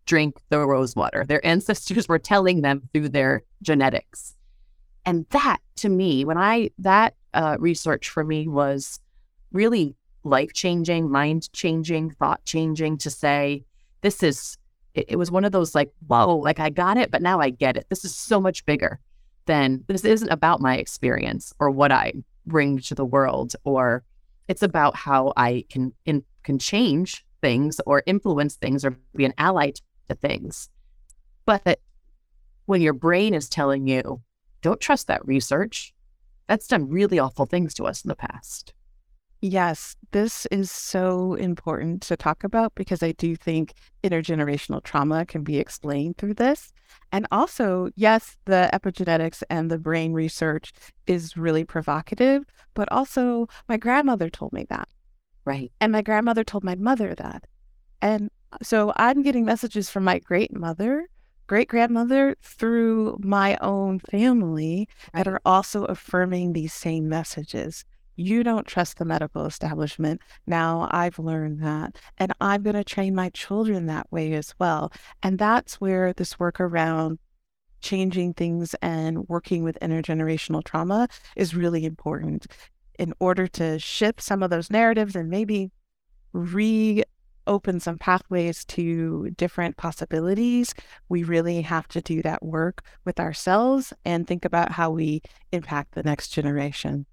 drink 0.09 0.41
the 0.49 0.59
rose 0.59 0.95
water. 0.95 1.23
Their 1.23 1.45
ancestors 1.45 2.09
were 2.09 2.17
telling 2.17 2.61
them 2.61 2.89
through 2.91 3.09
their 3.09 3.43
genetics. 3.61 4.35
And 5.05 5.27
that 5.29 5.59
to 5.77 5.89
me, 5.89 6.25
when 6.25 6.37
I, 6.37 6.71
that 6.79 7.13
uh, 7.35 7.57
research 7.59 8.09
for 8.09 8.23
me 8.23 8.47
was 8.47 8.99
really 9.51 9.95
life 10.23 10.51
changing, 10.53 11.11
mind 11.11 11.53
changing, 11.53 12.09
thought 12.09 12.43
changing 12.43 12.97
to 12.97 13.11
say, 13.11 13.63
this 14.01 14.23
is, 14.23 14.57
it, 14.95 15.05
it 15.09 15.15
was 15.17 15.29
one 15.29 15.45
of 15.45 15.51
those 15.51 15.75
like, 15.75 15.91
whoa, 16.07 16.37
like 16.37 16.59
I 16.59 16.71
got 16.71 16.97
it, 16.97 17.11
but 17.11 17.21
now 17.21 17.39
I 17.39 17.51
get 17.51 17.77
it. 17.77 17.85
This 17.89 18.03
is 18.03 18.15
so 18.15 18.41
much 18.41 18.65
bigger 18.65 18.99
than 19.45 19.83
this 19.87 20.03
isn't 20.03 20.29
about 20.29 20.59
my 20.59 20.77
experience 20.77 21.53
or 21.59 21.69
what 21.69 21.91
I 21.91 22.13
bring 22.47 22.79
to 22.79 22.95
the 22.95 23.05
world, 23.05 23.55
or 23.63 24.03
it's 24.47 24.63
about 24.63 24.95
how 24.95 25.33
I 25.37 25.65
can 25.69 25.93
in, 26.05 26.23
can 26.41 26.57
change 26.57 27.23
things 27.41 27.79
or 27.85 28.01
influence 28.07 28.55
things 28.55 28.83
or 28.83 28.97
be 29.15 29.25
an 29.25 29.33
ally 29.37 29.69
to 29.69 29.81
things. 30.15 30.69
But 31.45 31.79
when 32.65 32.81
your 32.81 32.93
brain 32.93 33.33
is 33.33 33.49
telling 33.49 33.87
you, 33.87 34.21
don't 34.61 34.79
trust 34.79 35.07
that 35.07 35.25
research, 35.25 35.93
that's 36.47 36.67
done 36.67 36.89
really 36.89 37.19
awful 37.19 37.45
things 37.45 37.73
to 37.75 37.85
us 37.85 38.03
in 38.03 38.09
the 38.09 38.15
past. 38.15 38.73
Yes, 39.41 39.95
this 40.11 40.45
is 40.47 40.69
so 40.69 41.35
important 41.35 42.01
to 42.03 42.17
talk 42.17 42.43
about 42.43 42.75
because 42.75 43.01
I 43.01 43.13
do 43.13 43.37
think 43.37 43.73
intergenerational 44.03 44.83
trauma 44.83 45.25
can 45.25 45.43
be 45.43 45.59
explained 45.59 46.17
through 46.17 46.33
this. 46.33 46.73
And 47.11 47.25
also, 47.31 47.89
yes, 47.95 48.35
the 48.45 48.69
epigenetics 48.73 49.41
and 49.49 49.71
the 49.71 49.77
brain 49.77 50.11
research 50.11 50.73
is 51.07 51.37
really 51.37 51.63
provocative, 51.63 52.43
but 52.73 52.91
also 52.91 53.47
my 53.69 53.77
grandmother 53.77 54.29
told 54.29 54.51
me 54.51 54.65
that. 54.69 54.89
Right. 55.45 55.71
And 55.79 55.93
my 55.93 56.01
grandmother 56.01 56.43
told 56.43 56.65
my 56.65 56.75
mother 56.75 57.15
that. 57.15 57.45
And 58.01 58.29
so 58.61 58.93
I'm 58.95 59.21
getting 59.21 59.45
messages 59.45 59.89
from 59.89 60.03
my 60.03 60.19
great 60.19 60.53
mother, 60.55 61.07
great 61.47 61.67
grandmother 61.67 62.35
through 62.41 63.17
my 63.21 63.57
own 63.61 63.99
family 63.99 64.87
that 65.13 65.27
are 65.27 65.41
also 65.45 65.85
affirming 65.85 66.53
these 66.53 66.73
same 66.73 67.09
messages 67.09 67.85
you 68.19 68.43
don't 68.43 68.67
trust 68.67 68.97
the 68.97 69.05
medical 69.05 69.45
establishment. 69.45 70.21
Now 70.45 70.89
I've 70.91 71.17
learned 71.19 71.63
that. 71.63 71.95
And 72.17 72.33
I'm 72.41 72.63
going 72.63 72.75
to 72.75 72.83
train 72.83 73.15
my 73.15 73.29
children 73.29 73.85
that 73.85 74.11
way 74.11 74.33
as 74.33 74.53
well. 74.59 74.91
And 75.23 75.39
that's 75.39 75.79
where 75.79 76.11
this 76.11 76.37
work 76.37 76.59
around 76.59 77.17
changing 77.79 78.33
things 78.33 78.75
and 78.81 79.25
working 79.29 79.63
with 79.63 79.79
intergenerational 79.81 80.65
trauma 80.65 81.07
is 81.37 81.55
really 81.55 81.85
important 81.85 82.47
in 82.99 83.13
order 83.21 83.47
to 83.47 83.79
shift 83.79 84.21
some 84.21 84.43
of 84.43 84.49
those 84.49 84.69
narratives 84.69 85.15
and 85.15 85.29
maybe 85.29 85.71
reopen 87.49 87.79
some 87.79 87.97
pathways 87.97 88.63
to 88.63 89.31
different 89.35 89.75
possibilities. 89.75 90.75
We 91.09 91.23
really 91.23 91.61
have 91.63 91.87
to 91.89 92.01
do 92.01 92.21
that 92.21 92.43
work 92.43 92.83
with 93.05 93.19
ourselves 93.19 93.91
and 94.05 94.27
think 94.27 94.45
about 94.45 94.71
how 94.71 94.91
we 94.91 95.21
impact 95.51 95.95
the 95.95 96.03
next 96.03 96.29
generation. 96.29 97.07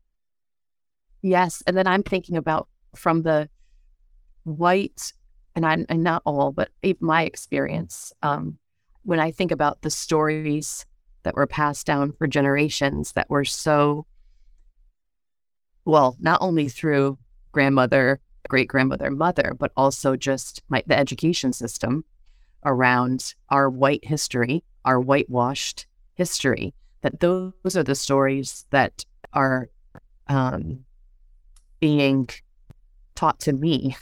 Yes. 1.22 1.62
And 1.66 1.74
then 1.74 1.86
I'm 1.86 2.02
thinking 2.02 2.36
about 2.36 2.68
from 2.94 3.22
the 3.22 3.48
white, 4.44 5.14
and 5.54 5.64
I'm 5.64 5.86
and 5.88 6.02
not 6.02 6.20
all, 6.26 6.52
but 6.52 6.68
my 7.00 7.22
experience, 7.22 8.12
um, 8.22 8.58
when 9.04 9.18
I 9.18 9.30
think 9.30 9.50
about 9.50 9.80
the 9.80 9.90
stories 9.90 10.84
that 11.22 11.34
were 11.34 11.46
passed 11.46 11.86
down 11.86 12.12
for 12.12 12.26
generations 12.26 13.12
that 13.12 13.30
were 13.30 13.44
so, 13.44 14.06
well, 15.86 16.14
not 16.20 16.42
only 16.42 16.68
through 16.68 17.16
grandmother, 17.52 18.20
great 18.48 18.68
grandmother, 18.68 19.10
mother, 19.10 19.54
but 19.58 19.72
also 19.76 20.16
just 20.16 20.62
my, 20.68 20.82
the 20.86 20.98
education 20.98 21.52
system 21.52 22.04
around 22.64 23.34
our 23.50 23.70
white 23.70 24.04
history, 24.04 24.64
our 24.84 25.00
whitewashed 25.00 25.86
history, 26.14 26.74
that 27.02 27.20
those 27.20 27.76
are 27.76 27.82
the 27.82 27.94
stories 27.94 28.66
that 28.70 29.04
are 29.32 29.68
um, 30.28 30.84
being 31.80 32.28
taught 33.14 33.38
to 33.40 33.52
me. 33.52 33.96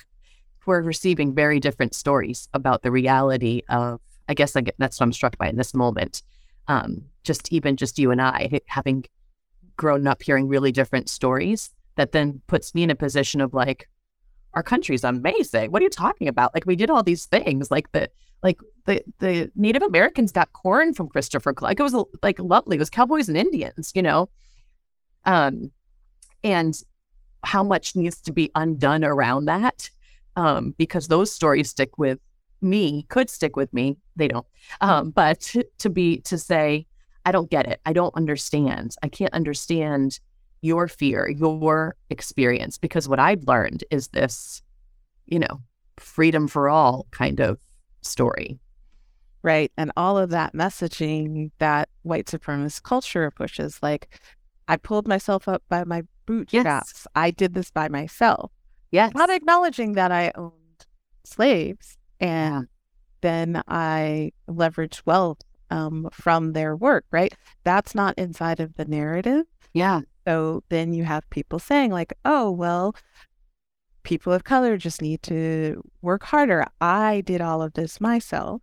We're 0.67 0.83
receiving 0.83 1.35
very 1.35 1.61
different 1.61 1.95
stories 1.95 2.49
about 2.55 2.83
the 2.83 2.91
reality 2.91 3.63
of 3.69 4.01
i 4.27 4.33
guess 4.33 4.57
I 4.57 4.63
get, 4.63 4.75
that's 4.79 4.99
what 4.99 5.05
i'm 5.05 5.13
struck 5.13 5.37
by 5.37 5.49
in 5.49 5.57
this 5.57 5.75
moment. 5.75 6.23
Um, 6.67 7.05
just 7.23 7.53
even 7.53 7.77
just 7.77 7.99
you 7.99 8.11
and 8.11 8.23
i 8.23 8.61
having 8.67 9.05
grown 9.77 10.07
up 10.07 10.23
hearing 10.23 10.49
really 10.49 10.73
different 10.73 11.11
stories 11.11 11.75
that 11.97 12.13
then 12.13 12.41
puts 12.47 12.75
me 12.75 12.83
in 12.83 12.91
a 12.91 12.95
position 12.95 13.41
of 13.41 13.53
like 13.53 13.89
our 14.55 14.63
country's 14.63 15.05
amazing. 15.05 15.71
What 15.71 15.83
are 15.83 15.85
you 15.85 15.91
talking 15.91 16.29
about? 16.29 16.55
Like 16.55 16.67
we 16.67 16.77
did 16.77 16.91
all 16.91 17.03
these 17.03 17.27
things 17.27 17.71
like 17.71 17.91
the 17.93 18.11
like 18.43 18.59
the 18.85 19.03
the 19.21 19.51
native 19.57 19.83
americans 19.83 20.31
got 20.31 20.53
corn 20.53 20.93
from 20.93 21.09
christopher 21.09 21.55
like 21.61 21.81
it 21.81 21.83
was 21.83 21.95
like 22.23 22.39
lovely. 22.39 22.77
It 22.77 22.81
was 22.81 22.91
cowboys 22.91 23.29
and 23.29 23.39
indians 23.39 23.93
you 23.95 24.03
know? 24.03 24.29
Um 25.25 25.71
and 26.43 26.79
how 27.43 27.63
much 27.63 27.97
needs 27.97 28.21
to 28.23 28.33
be 28.33 28.51
undone 28.55 29.05
around 29.05 29.47
that 29.47 29.91
um, 30.37 30.75
because 30.79 31.09
those 31.09 31.33
stories 31.33 31.71
stick 31.71 31.99
with 31.99 32.19
me 32.61 33.05
could 33.09 33.29
stick 33.31 33.57
with 33.57 33.73
me. 33.73 33.97
They 34.17 34.29
don't. 34.29 34.47
Um, 34.81 35.11
but 35.11 35.41
to, 35.41 35.65
to 35.79 35.91
be 35.91 36.19
to 36.23 36.39
say 36.39 36.87
i 37.27 37.33
don't 37.33 37.51
get 37.51 37.67
it. 37.67 37.81
I 37.87 37.93
don't 37.93 38.15
understand. 38.15 38.97
I 39.03 39.09
can't 39.09 39.33
understand 39.33 40.21
your 40.65 40.89
fear 40.89 41.29
your 41.29 41.97
experience 42.11 42.79
because 42.79 43.09
what 43.09 43.21
i've 43.21 43.45
learned 43.47 43.85
is 43.91 44.09
this 44.09 44.63
you 45.27 45.39
know 45.39 45.61
freedom 45.99 46.49
for 46.49 46.69
all 46.69 47.07
kind 47.11 47.41
of 47.41 47.59
story 48.03 48.59
right 49.43 49.71
and 49.77 49.93
all 49.97 50.19
of 50.19 50.31
that 50.31 50.55
messaging 50.55 51.51
that 51.59 51.89
white 52.03 52.27
supremacist 52.27 52.83
culture 52.83 53.31
pushes 53.31 53.79
like 53.83 54.21
i 54.69 54.77
pulled 54.77 55.07
myself 55.07 55.47
up 55.49 55.63
by 55.69 55.85
my 55.85 56.03
bootstraps. 56.27 56.93
Yes. 56.95 57.07
I 57.15 57.31
did 57.31 57.55
this 57.55 57.71
by 57.71 57.89
myself. 57.89 58.51
Yes. 58.91 59.13
Not 59.15 59.31
acknowledging 59.31 59.93
that 59.93 60.13
I 60.13 60.33
owned 60.35 60.53
slaves 61.25 61.99
and 62.21 62.55
yeah. 62.55 62.63
then 63.21 63.63
I 63.69 64.33
leveraged 64.49 65.03
wealth 65.05 65.41
um, 65.71 66.09
from 66.13 66.53
their 66.53 66.77
work, 66.77 67.05
right? 67.11 67.35
That's 67.65 67.95
not 67.95 68.15
inside 68.19 68.61
of 68.61 68.75
the 68.75 68.85
narrative. 68.85 69.47
Yeah. 69.73 70.03
So 70.27 70.63
then 70.69 70.93
you 70.93 71.05
have 71.05 71.29
people 71.31 71.59
saying, 71.59 71.91
like, 71.91 72.15
oh, 72.25 72.51
well, 72.51 72.95
people 74.03 74.33
of 74.33 74.45
color 74.45 74.77
just 74.77 75.03
need 75.03 75.23
to 75.25 75.83
work 76.03 76.25
harder. 76.25 76.65
I 76.81 77.23
did 77.23 77.41
all 77.41 77.63
of 77.63 77.75
this 77.75 78.01
myself, 78.01 78.63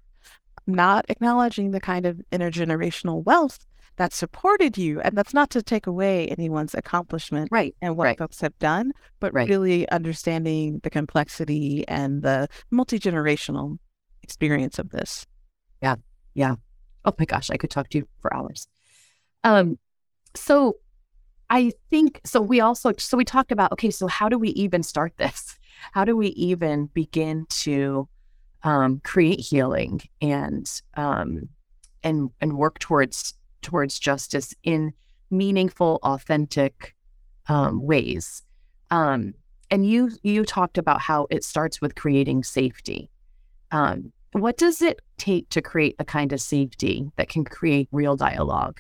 not 0.65 1.06
acknowledging 1.10 1.71
the 1.71 1.80
kind 1.80 2.06
of 2.06 2.21
intergenerational 2.32 3.24
wealth 3.24 3.65
that 3.97 4.13
supported 4.13 4.78
you. 4.78 5.02
And 5.02 5.17
that's 5.17 5.34
not 5.34 5.50
to 5.52 5.62
take 5.62 5.86
away 5.86 6.28
anyone's 6.28 6.74
accomplishment 6.74 7.50
right. 7.52 7.76
and 7.82 7.97
what 7.97 8.06
right. 8.06 8.17
folks 8.17 8.41
have 8.41 8.58
done, 8.58 8.93
but 9.19 9.34
right. 9.34 9.50
really 9.50 9.89
understanding 9.89 10.80
the 10.84 10.89
complexity 10.89 11.86
and 11.88 12.24
the 12.24 12.47
multi 12.71 13.00
generational 13.00 13.78
experience 14.24 14.80
of 14.80 14.89
this. 14.89 15.28
Yeah. 15.84 15.95
Yeah. 16.34 16.56
Oh 17.04 17.13
my 17.17 17.26
gosh, 17.26 17.50
I 17.50 17.58
could 17.58 17.69
talk 17.69 17.89
to 17.89 18.00
you 18.00 18.08
for 18.21 18.34
hours. 18.34 18.67
Um, 19.43 19.78
so 20.36 20.78
I 21.52 21.74
think 21.90 22.22
so. 22.24 22.42
We 22.42 22.62
also 22.62 22.94
so 22.98 23.18
we 23.18 23.26
talked 23.26 23.52
about 23.52 23.74
okay. 23.74 23.92
So 23.92 24.08
how 24.08 24.30
do 24.30 24.40
we 24.40 24.50
even 24.50 24.84
start 24.84 25.14
this? 25.18 25.58
How 25.94 26.06
do 26.06 26.16
we 26.16 26.28
even 26.28 26.86
begin 26.94 27.48
to 27.50 28.08
um, 28.62 29.02
create 29.04 29.40
healing 29.40 30.02
and 30.22 30.70
um, 30.96 31.50
and 32.04 32.30
and 32.40 32.56
work 32.56 32.78
towards 32.80 33.34
towards 33.62 34.00
justice 34.00 34.54
in 34.64 34.94
meaningful, 35.32 36.00
authentic 36.04 36.96
um, 37.48 37.82
ways. 37.82 38.44
Um, 38.92 39.34
and 39.72 39.90
you 39.90 40.12
you 40.24 40.46
talked 40.46 40.78
about 40.78 41.02
how 41.02 41.28
it 41.32 41.44
starts 41.44 41.82
with 41.82 41.96
creating 41.96 42.44
safety. 42.44 43.10
Um, 43.72 44.14
what 44.34 44.58
does 44.58 44.82
it 44.82 45.02
take 45.18 45.50
to 45.50 45.62
create 45.62 45.98
the 45.98 46.06
kind 46.06 46.32
of 46.32 46.40
safety 46.40 47.12
that 47.18 47.28
can 47.28 47.44
create 47.44 47.90
real 47.92 48.16
dialogue 48.16 48.80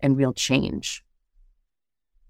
and 0.00 0.16
real 0.16 0.32
change? 0.32 1.02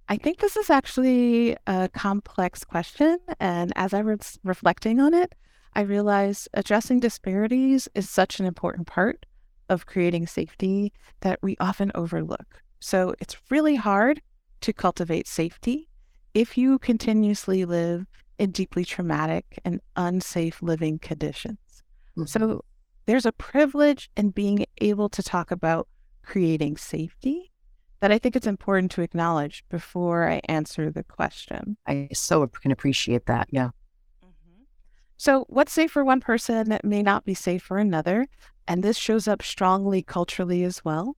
I 0.08 0.16
think 0.16 0.38
this 0.38 0.56
is 0.56 0.70
actually 0.70 1.56
a 1.66 1.88
complex 1.92 2.64
question. 2.64 3.18
And 3.40 3.72
as 3.76 3.92
I 3.92 4.00
was 4.00 4.38
reflecting 4.42 5.00
on 5.00 5.12
it, 5.12 5.34
I 5.74 5.82
realized 5.82 6.48
addressing 6.54 7.00
disparities 7.00 7.88
is 7.94 8.08
such 8.08 8.40
an 8.40 8.46
important 8.46 8.86
part 8.86 9.26
of 9.68 9.84
creating 9.84 10.26
safety 10.26 10.92
that 11.20 11.38
we 11.42 11.56
often 11.60 11.92
overlook. 11.94 12.62
So 12.80 13.14
it's 13.20 13.36
really 13.50 13.76
hard 13.76 14.22
to 14.62 14.72
cultivate 14.72 15.28
safety 15.28 15.88
if 16.32 16.56
you 16.56 16.78
continuously 16.78 17.64
live 17.66 18.06
in 18.38 18.50
deeply 18.50 18.84
traumatic 18.84 19.60
and 19.64 19.80
unsafe 19.96 20.62
living 20.62 20.98
conditions. 20.98 21.58
Mm-hmm. 22.16 22.24
So 22.26 22.64
there's 23.06 23.26
a 23.26 23.32
privilege 23.32 24.10
in 24.16 24.30
being 24.30 24.64
able 24.80 25.08
to 25.10 25.22
talk 25.22 25.50
about 25.50 25.86
creating 26.22 26.76
safety 26.76 27.52
that 28.00 28.12
I 28.12 28.18
think 28.18 28.36
it's 28.36 28.46
important 28.46 28.90
to 28.92 29.02
acknowledge 29.02 29.64
before 29.68 30.28
I 30.28 30.40
answer 30.48 30.90
the 30.90 31.04
question. 31.04 31.76
I 31.86 32.08
so 32.12 32.46
can 32.46 32.70
appreciate 32.70 33.26
that. 33.26 33.48
Yeah. 33.50 33.70
Mm-hmm. 34.24 34.62
So, 35.16 35.46
what's 35.48 35.72
safe 35.72 35.90
for 35.90 36.04
one 36.04 36.20
person 36.20 36.78
may 36.84 37.02
not 37.02 37.24
be 37.24 37.34
safe 37.34 37.62
for 37.62 37.78
another 37.78 38.26
and 38.68 38.82
this 38.82 38.98
shows 38.98 39.26
up 39.26 39.42
strongly 39.42 40.02
culturally 40.02 40.62
as 40.62 40.84
well. 40.84 41.16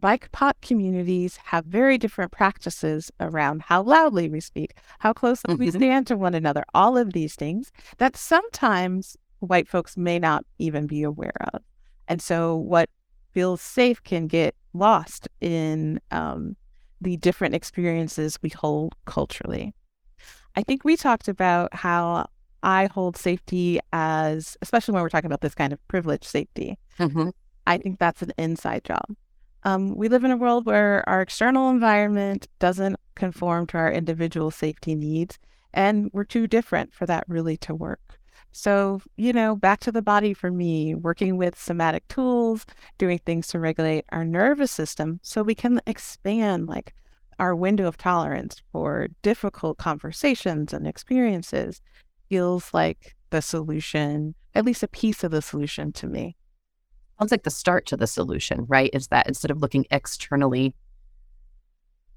BIPOC 0.00 0.52
communities 0.62 1.36
have 1.36 1.64
very 1.66 1.98
different 1.98 2.32
practices 2.32 3.10
around 3.20 3.62
how 3.62 3.82
loudly 3.82 4.28
we 4.28 4.40
speak, 4.40 4.74
how 5.00 5.12
closely 5.12 5.54
mm-hmm. 5.54 5.64
we 5.64 5.70
stand 5.70 6.06
to 6.06 6.16
one 6.16 6.34
another, 6.34 6.64
all 6.72 6.96
of 6.96 7.12
these 7.12 7.34
things 7.34 7.70
that 7.98 8.16
sometimes 8.16 9.16
white 9.40 9.68
folks 9.68 9.96
may 9.96 10.18
not 10.18 10.46
even 10.58 10.86
be 10.86 11.02
aware 11.02 11.32
of. 11.52 11.62
And 12.06 12.22
so, 12.22 12.56
what 12.56 12.88
feels 13.38 13.60
safe 13.60 14.02
can 14.02 14.26
get 14.26 14.56
lost 14.74 15.28
in 15.40 16.00
um, 16.10 16.56
the 17.00 17.16
different 17.18 17.54
experiences 17.54 18.36
we 18.42 18.48
hold 18.48 18.96
culturally. 19.04 19.72
I 20.56 20.64
think 20.64 20.84
we 20.84 20.96
talked 20.96 21.28
about 21.28 21.72
how 21.72 22.26
I 22.64 22.86
hold 22.86 23.16
safety 23.16 23.78
as, 23.92 24.56
especially 24.60 24.94
when 24.94 25.04
we're 25.04 25.08
talking 25.08 25.30
about 25.30 25.40
this 25.40 25.54
kind 25.54 25.72
of 25.72 25.78
privileged 25.86 26.24
safety. 26.24 26.80
Mm-hmm. 26.98 27.28
I 27.64 27.78
think 27.78 28.00
that's 28.00 28.22
an 28.22 28.32
inside 28.38 28.82
job. 28.82 29.04
Um, 29.62 29.94
we 29.94 30.08
live 30.08 30.24
in 30.24 30.32
a 30.32 30.36
world 30.36 30.66
where 30.66 31.08
our 31.08 31.22
external 31.22 31.70
environment 31.70 32.48
doesn't 32.58 32.96
conform 33.14 33.68
to 33.68 33.78
our 33.78 33.92
individual 33.92 34.50
safety 34.50 34.96
needs, 34.96 35.38
and 35.72 36.10
we're 36.12 36.24
too 36.24 36.48
different 36.48 36.92
for 36.92 37.06
that 37.06 37.22
really 37.28 37.56
to 37.58 37.72
work. 37.72 38.17
So, 38.52 39.00
you 39.16 39.32
know, 39.32 39.54
back 39.54 39.80
to 39.80 39.92
the 39.92 40.02
body 40.02 40.34
for 40.34 40.50
me, 40.50 40.94
working 40.94 41.36
with 41.36 41.58
somatic 41.58 42.08
tools, 42.08 42.66
doing 42.96 43.18
things 43.18 43.46
to 43.48 43.60
regulate 43.60 44.04
our 44.10 44.24
nervous 44.24 44.72
system 44.72 45.20
so 45.22 45.42
we 45.42 45.54
can 45.54 45.80
expand 45.86 46.66
like 46.66 46.94
our 47.38 47.54
window 47.54 47.86
of 47.86 47.96
tolerance 47.96 48.62
for 48.72 49.08
difficult 49.22 49.78
conversations 49.78 50.72
and 50.72 50.86
experiences 50.86 51.80
feels 52.28 52.74
like 52.74 53.14
the 53.30 53.40
solution, 53.40 54.34
at 54.54 54.64
least 54.64 54.82
a 54.82 54.88
piece 54.88 55.22
of 55.22 55.30
the 55.30 55.42
solution 55.42 55.92
to 55.92 56.06
me. 56.06 56.36
Sounds 57.18 57.30
like 57.30 57.42
the 57.42 57.50
start 57.50 57.86
to 57.86 57.96
the 57.96 58.06
solution, 58.06 58.64
right? 58.68 58.90
Is 58.92 59.08
that 59.08 59.26
instead 59.26 59.50
of 59.50 59.60
looking 59.60 59.86
externally 59.90 60.74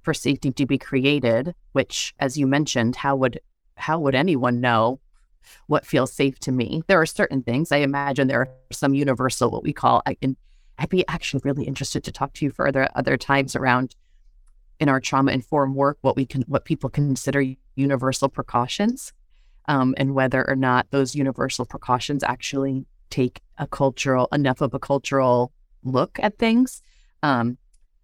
for 0.02 0.13
safety 0.13 0.52
to 0.52 0.65
be 0.65 0.78
created, 0.78 1.54
which 1.74 2.13
as 2.20 2.38
you 2.38 2.48
mentioned, 2.48 2.96
how 2.96 3.15
would 3.15 3.39
how 3.76 4.00
would 4.00 4.15
anyone 4.15 4.62
know 4.62 5.00
what 5.67 5.86
feels 5.86 6.12
safe 6.12 6.39
to 6.39 6.51
me? 6.51 6.84
There 6.88 6.99
are 7.01 7.06
certain 7.06 7.43
things. 7.43 7.71
I 7.71 7.77
imagine 7.77 8.27
there 8.27 8.41
are 8.41 8.49
some 8.71 8.93
universal 8.93 9.51
what 9.51 9.63
we 9.63 9.73
call 9.73 10.01
I 10.06 10.15
can 10.15 10.38
I'd 10.77 10.89
be 10.89 11.08
actually 11.08 11.41
really 11.43 11.65
interested 11.65 12.04
to 12.06 12.12
talk 12.12 12.34
to 12.34 12.45
you 12.45 12.51
further 12.51 12.89
other 12.95 13.15
times 13.17 13.56
around 13.56 13.95
in 14.80 14.89
our 14.89 14.99
trauma 14.99 15.32
informed 15.32 15.75
work 15.75 15.97
what 16.01 16.15
we 16.15 16.25
can 16.25 16.41
what 16.43 16.65
people 16.65 16.89
consider 16.89 17.43
universal 17.75 18.30
precautions 18.30 19.13
um, 19.67 19.93
and 19.97 20.15
whether 20.15 20.47
or 20.49 20.56
not 20.56 20.89
those 20.89 21.15
universal 21.15 21.65
precautions 21.65 22.23
actually 22.23 22.86
take 23.12 23.41
a 23.60 23.67
cultural 23.67 24.27
enough 24.32 24.60
of 24.60 24.73
a 24.73 24.80
cultural 24.80 25.51
look 25.84 26.19
at 26.21 26.38
things 26.39 26.82
um, 27.21 27.58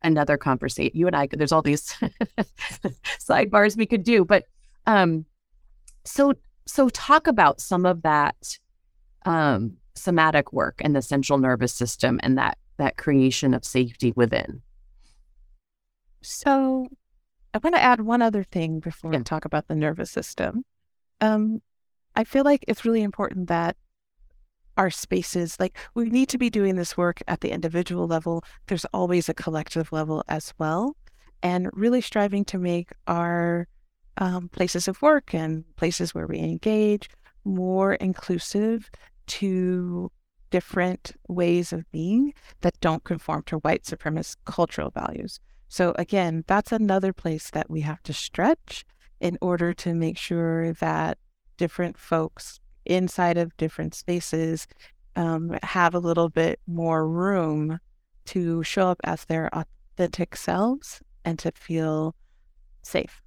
another 0.04 0.38
conversation 0.38 0.92
you 0.94 1.08
and 1.08 1.16
i 1.16 1.28
there's 1.32 1.52
all 1.52 1.64
these 1.64 1.96
sidebars 3.20 3.76
we 3.76 3.88
could 3.88 4.04
do 4.04 4.24
but 4.24 4.44
um, 4.86 5.26
so 6.06 6.34
so 6.68 6.90
talk 6.90 7.28
about 7.28 7.60
some 7.60 7.86
of 7.86 8.02
that 8.04 8.60
um, 9.26 9.78
somatic 9.96 10.54
work 10.54 10.76
and 10.82 10.96
the 10.96 11.02
central 11.02 11.40
nervous 11.40 11.74
system 11.74 12.20
and 12.24 12.38
that 12.38 12.58
that 12.78 12.98
creation 12.98 13.54
of 13.54 13.66
safety 13.66 14.14
within 14.16 14.62
so 16.22 16.88
I 17.54 17.60
want 17.60 17.76
to 17.76 17.82
add 17.82 18.02
one 18.02 18.22
other 18.22 18.44
thing 18.44 18.80
before 18.80 19.12
yeah. 19.12 19.20
we 19.20 19.24
talk 19.24 19.46
about 19.46 19.68
the 19.68 19.76
nervous 19.76 20.12
system. 20.12 20.64
Um, 21.22 21.62
I 22.16 22.24
feel 22.24 22.44
like 22.44 22.64
it's 22.68 22.86
really 22.86 23.02
important 23.02 23.48
that 23.48 23.78
our 24.78 24.92
spaces, 24.92 25.60
like 25.60 25.78
we 25.96 26.10
need 26.10 26.30
to 26.30 26.38
be 26.38 26.50
doing 26.50 26.76
this 26.76 26.96
work 26.96 27.24
at 27.28 27.42
the 27.42 27.52
individual 27.52 28.08
level. 28.08 28.44
There's 28.68 28.86
always 28.94 29.28
a 29.28 29.34
collective 29.34 29.92
level 29.92 30.24
as 30.28 30.54
well. 30.60 30.96
And 31.42 31.70
really 31.74 32.02
striving 32.02 32.46
to 32.46 32.58
make 32.60 32.92
our 33.08 33.68
um, 34.18 34.50
places 34.50 34.88
of 34.88 35.02
work 35.02 35.34
and 35.34 35.64
places 35.76 36.14
where 36.14 36.28
we 36.28 36.40
engage 36.40 37.10
more 37.46 37.94
inclusive 37.96 38.90
to 39.28 40.12
different 40.50 41.14
ways 41.28 41.74
of 41.74 41.90
being 41.92 42.34
that 42.62 42.80
don't 42.80 43.04
conform 43.04 43.44
to 43.44 43.58
white 43.58 43.84
supremacist 43.84 44.38
cultural 44.46 44.92
values. 44.92 45.40
So, 45.68 45.94
again, 45.98 46.44
that's 46.48 46.72
another 46.72 47.12
place 47.12 47.50
that 47.52 47.70
we 47.70 47.82
have 47.82 48.02
to 48.04 48.14
stretch 48.14 48.86
in 49.20 49.38
order 49.42 49.74
to 49.74 49.94
make 49.94 50.18
sure 50.18 50.74
that 50.74 51.18
different 51.58 51.98
folks 51.98 52.60
inside 52.86 53.38
of 53.38 53.56
different 53.58 53.94
spaces 53.94 54.68
um, 55.16 55.58
have 55.64 55.94
a 55.94 56.00
little 56.00 56.30
bit 56.30 56.60
more 56.68 57.08
room 57.08 57.80
to 58.26 58.64
show 58.64 58.88
up 58.90 59.02
as 59.04 59.26
their 59.26 59.50
authentic 59.54 60.36
selves 60.36 61.02
and 61.26 61.40
to 61.40 61.52
feel 61.52 62.16
safe. 62.84 63.22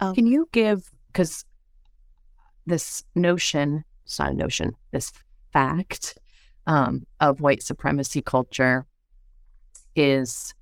Um, 0.00 0.14
Can 0.14 0.26
you 0.26 0.48
give, 0.52 0.90
because 1.12 1.44
this 2.66 3.04
notion, 3.14 3.84
it's 4.04 4.18
not 4.18 4.32
a 4.32 4.34
notion, 4.34 4.72
this 4.90 5.12
fact 5.52 6.18
um, 6.66 7.06
of 7.20 7.40
white 7.40 7.62
supremacy 7.62 8.22
culture 8.22 8.86
is 9.94 10.54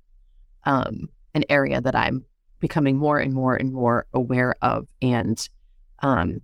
um, 0.65 1.09
an 1.33 1.43
area 1.49 1.81
that 1.81 1.95
I'm 1.95 2.25
becoming 2.59 2.97
more 2.97 3.19
and 3.19 3.33
more 3.33 3.55
and 3.55 3.73
more 3.73 4.05
aware 4.13 4.55
of. 4.61 4.87
And 5.01 5.49
um, 5.99 6.41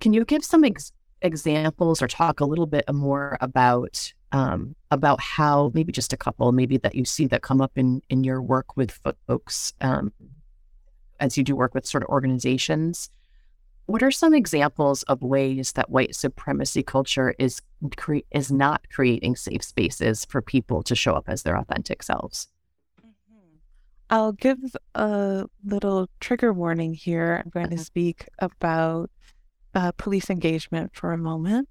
can 0.00 0.12
you 0.12 0.24
give 0.24 0.44
some 0.44 0.64
ex- 0.64 0.92
examples 1.22 2.00
or 2.00 2.08
talk 2.08 2.40
a 2.40 2.46
little 2.46 2.66
bit 2.66 2.84
more 2.92 3.36
about 3.40 4.12
um, 4.32 4.76
about 4.92 5.20
how 5.20 5.72
maybe 5.74 5.90
just 5.90 6.12
a 6.12 6.16
couple, 6.16 6.52
maybe 6.52 6.76
that 6.78 6.94
you 6.94 7.04
see 7.04 7.26
that 7.26 7.42
come 7.42 7.60
up 7.60 7.72
in 7.76 8.00
in 8.08 8.22
your 8.22 8.40
work 8.40 8.76
with 8.76 8.98
folks 9.26 9.74
um, 9.80 10.12
as 11.20 11.38
you 11.38 11.44
do 11.44 11.54
work 11.54 11.74
with 11.74 11.86
sort 11.86 12.02
of 12.02 12.08
organizations? 12.08 13.10
What 13.86 14.02
are 14.02 14.10
some 14.10 14.34
examples 14.34 15.02
of 15.04 15.22
ways 15.22 15.72
that 15.72 15.90
white 15.90 16.14
supremacy 16.14 16.82
culture 16.82 17.34
is 17.38 17.60
cre- 17.96 18.18
is 18.30 18.50
not 18.50 18.88
creating 18.92 19.36
safe 19.36 19.62
spaces 19.62 20.24
for 20.24 20.40
people 20.40 20.82
to 20.84 20.94
show 20.94 21.14
up 21.14 21.28
as 21.28 21.42
their 21.42 21.56
authentic 21.56 22.02
selves? 22.02 22.48
I'll 24.10 24.32
give 24.32 24.58
a 24.96 25.46
little 25.64 26.08
trigger 26.18 26.52
warning 26.52 26.94
here. 26.94 27.40
I'm 27.44 27.50
going 27.50 27.70
to 27.70 27.76
mm-hmm. 27.76 27.82
speak 27.82 28.28
about 28.40 29.10
uh, 29.74 29.92
police 29.92 30.30
engagement 30.30 30.90
for 30.94 31.12
a 31.12 31.18
moment. 31.18 31.68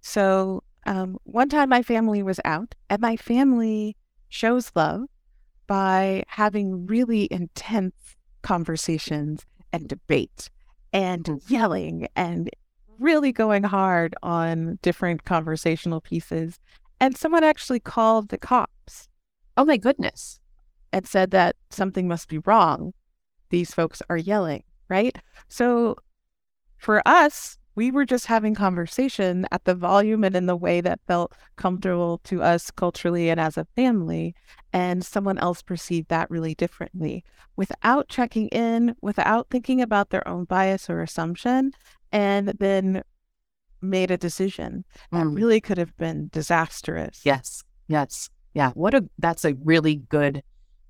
So, 0.00 0.64
um, 0.86 1.18
one 1.24 1.48
time 1.48 1.68
my 1.68 1.82
family 1.82 2.22
was 2.22 2.40
out, 2.44 2.74
and 2.90 3.00
my 3.00 3.16
family 3.16 3.96
shows 4.28 4.72
love 4.74 5.02
by 5.68 6.24
having 6.26 6.86
really 6.86 7.28
intense 7.30 7.94
conversations 8.42 9.46
and 9.72 9.88
debate 9.88 10.50
and 10.92 11.24
mm. 11.24 11.50
yelling 11.50 12.08
and 12.16 12.50
really 12.98 13.30
going 13.30 13.62
hard 13.62 14.16
on 14.24 14.80
different 14.82 15.24
conversational 15.24 16.00
pieces. 16.00 16.58
And 17.00 17.16
someone 17.16 17.44
actually 17.44 17.78
called 17.78 18.30
the 18.30 18.38
cops. 18.38 19.08
Oh 19.56 19.64
my 19.64 19.76
goodness 19.76 20.40
and 20.92 21.06
said 21.06 21.30
that 21.30 21.56
something 21.70 22.08
must 22.08 22.28
be 22.28 22.38
wrong. 22.38 22.92
These 23.50 23.72
folks 23.72 24.02
are 24.08 24.16
yelling, 24.16 24.64
right? 24.88 25.16
So 25.48 25.96
for 26.76 27.02
us, 27.06 27.58
we 27.78 27.92
were 27.92 28.04
just 28.04 28.26
having 28.26 28.56
conversation 28.56 29.46
at 29.52 29.64
the 29.64 29.72
volume 29.72 30.24
and 30.24 30.34
in 30.34 30.46
the 30.46 30.56
way 30.56 30.80
that 30.80 30.98
felt 31.06 31.32
comfortable 31.54 32.18
to 32.24 32.42
us 32.42 32.72
culturally 32.72 33.30
and 33.30 33.38
as 33.38 33.56
a 33.56 33.68
family. 33.76 34.34
And 34.72 35.04
someone 35.04 35.38
else 35.38 35.62
perceived 35.62 36.08
that 36.08 36.28
really 36.28 36.56
differently 36.56 37.22
without 37.54 38.08
checking 38.08 38.48
in, 38.48 38.96
without 39.00 39.46
thinking 39.48 39.80
about 39.80 40.10
their 40.10 40.26
own 40.26 40.42
bias 40.42 40.90
or 40.90 41.02
assumption, 41.02 41.70
and 42.10 42.48
then 42.58 43.04
made 43.80 44.10
a 44.10 44.18
decision 44.18 44.84
that 45.12 45.26
mm. 45.26 45.36
really 45.36 45.60
could 45.60 45.78
have 45.78 45.96
been 45.96 46.30
disastrous. 46.32 47.20
Yes. 47.22 47.62
Yes. 47.86 48.28
Yeah. 48.54 48.72
What 48.72 48.92
a, 48.92 49.08
that's 49.20 49.44
a 49.44 49.54
really 49.62 49.94
good 50.08 50.42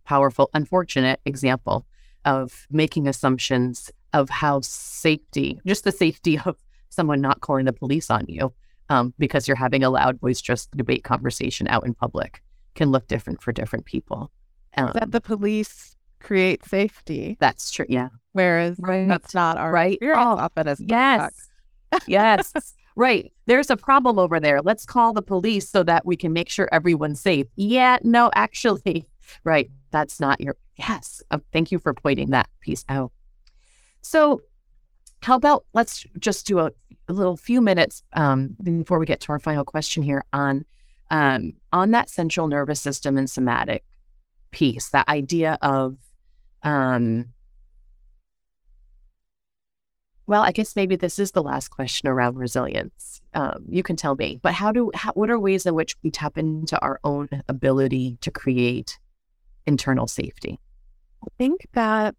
powerful, 0.07 0.49
unfortunate 0.55 1.21
example 1.27 1.85
of 2.25 2.67
making 2.71 3.07
assumptions 3.07 3.91
of 4.15 4.31
how 4.31 4.63
safety, 4.63 5.61
just 5.67 5.85
the 5.85 5.93
safety 5.93 6.39
of 6.39 6.57
someone 6.91 7.21
not 7.21 7.41
calling 7.41 7.65
the 7.65 7.73
police 7.73 8.11
on 8.11 8.25
you 8.29 8.53
um, 8.89 9.15
because 9.19 9.47
you're 9.47 9.57
having 9.57 9.85
a 9.85 9.91
loud, 9.91 10.21
voice 10.21 10.39
boisterous 10.39 10.67
debate 10.77 11.05
conversation 11.05 11.69
out 11.69 11.87
in 11.87 11.95
public 11.95 12.43
can 12.75 12.91
look 12.91 13.07
different 13.09 13.43
for 13.43 13.53
different 13.53 13.85
people. 13.85 14.31
Um, 14.77 14.93
that 14.95 15.11
the 15.11 15.21
police 15.21 15.97
create 16.21 16.65
safety. 16.65 17.37
That's 17.41 17.71
true. 17.71 17.87
Yeah. 17.89 18.09
Whereas 18.33 18.77
right. 18.79 19.09
that's 19.09 19.35
not 19.35 19.57
our 19.57 19.73
right. 19.73 19.99
Oh, 20.03 20.15
often 20.17 20.69
as 20.69 20.81
yes, 20.81 21.33
yes, 22.07 22.75
right. 22.97 23.33
There's 23.47 23.71
a 23.71 23.77
problem 23.77 24.19
over 24.19 24.39
there. 24.39 24.63
Let's 24.63 24.87
call 24.87 25.13
the 25.13 25.23
police 25.23 25.69
so 25.69 25.83
that 25.85 26.07
we 26.07 26.17
can 26.17 26.33
make 26.33 26.49
sure 26.49 26.69
everyone's 26.71 27.21
safe. 27.21 27.47
Yeah. 27.57 27.99
No, 28.03 28.31
actually, 28.35 29.09
right 29.45 29.71
that's 29.91 30.21
not 30.21 30.41
your 30.41 30.57
yes 30.77 31.23
uh, 31.31 31.39
thank 31.53 31.73
you 31.73 31.79
for 31.79 31.95
pointing 31.95 32.31
that 32.31 32.49
piece 32.61 32.85
out 32.89 33.13
so 34.03 34.41
how 35.23 35.37
about 35.37 35.65
let's 35.75 36.05
just 36.19 36.47
do 36.47 36.59
a, 36.59 36.71
a 37.09 37.13
little 37.13 37.37
few 37.37 37.61
minutes 37.61 38.03
um, 38.13 38.57
before 38.63 38.99
we 38.99 39.07
get 39.07 39.21
to 39.21 39.33
our 39.33 39.39
final 39.39 39.65
question 39.65 40.03
here 40.03 40.25
on 40.33 40.65
um, 41.11 41.55
on 41.73 41.91
that 41.93 42.11
central 42.11 42.49
nervous 42.49 42.81
system 42.81 43.17
and 43.17 43.31
somatic 43.31 43.85
piece 44.51 44.91
that 44.91 45.09
idea 45.09 45.59
of 45.63 45.97
um, 46.63 47.27
well, 50.29 50.43
I 50.43 50.53
guess 50.53 50.77
maybe 50.77 50.95
this 50.95 51.19
is 51.19 51.31
the 51.31 51.43
last 51.43 51.69
question 51.69 52.07
around 52.07 52.37
resilience. 52.37 53.23
Um, 53.33 53.65
you 53.67 53.83
can 53.83 53.97
tell 53.97 54.15
me, 54.15 54.39
but 54.43 54.53
how 54.53 54.73
do 54.73 54.91
how, 54.95 55.13
what 55.13 55.31
are 55.31 55.39
ways 55.39 55.65
in 55.65 55.75
which 55.75 55.97
we 56.03 56.11
tap 56.11 56.37
into 56.37 56.79
our 56.81 57.01
own 57.03 57.31
ability 57.49 58.19
to 58.21 58.31
create 58.31 58.99
internal 59.67 60.07
safety? 60.07 60.61
I 61.25 61.29
think 61.39 61.67
that 61.73 62.15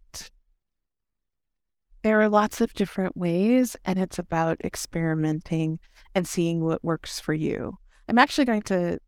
there 2.02 2.20
are 2.20 2.28
lots 2.28 2.60
of 2.60 2.72
different 2.74 3.16
ways, 3.16 3.76
and 3.84 3.98
it's 3.98 4.18
about 4.18 4.60
experimenting 4.64 5.78
and 6.14 6.26
seeing 6.26 6.64
what 6.64 6.82
works 6.84 7.20
for 7.20 7.34
you. 7.34 7.78
I'm 8.08 8.18
actually 8.18 8.46
going 8.46 8.62
to 8.62 8.98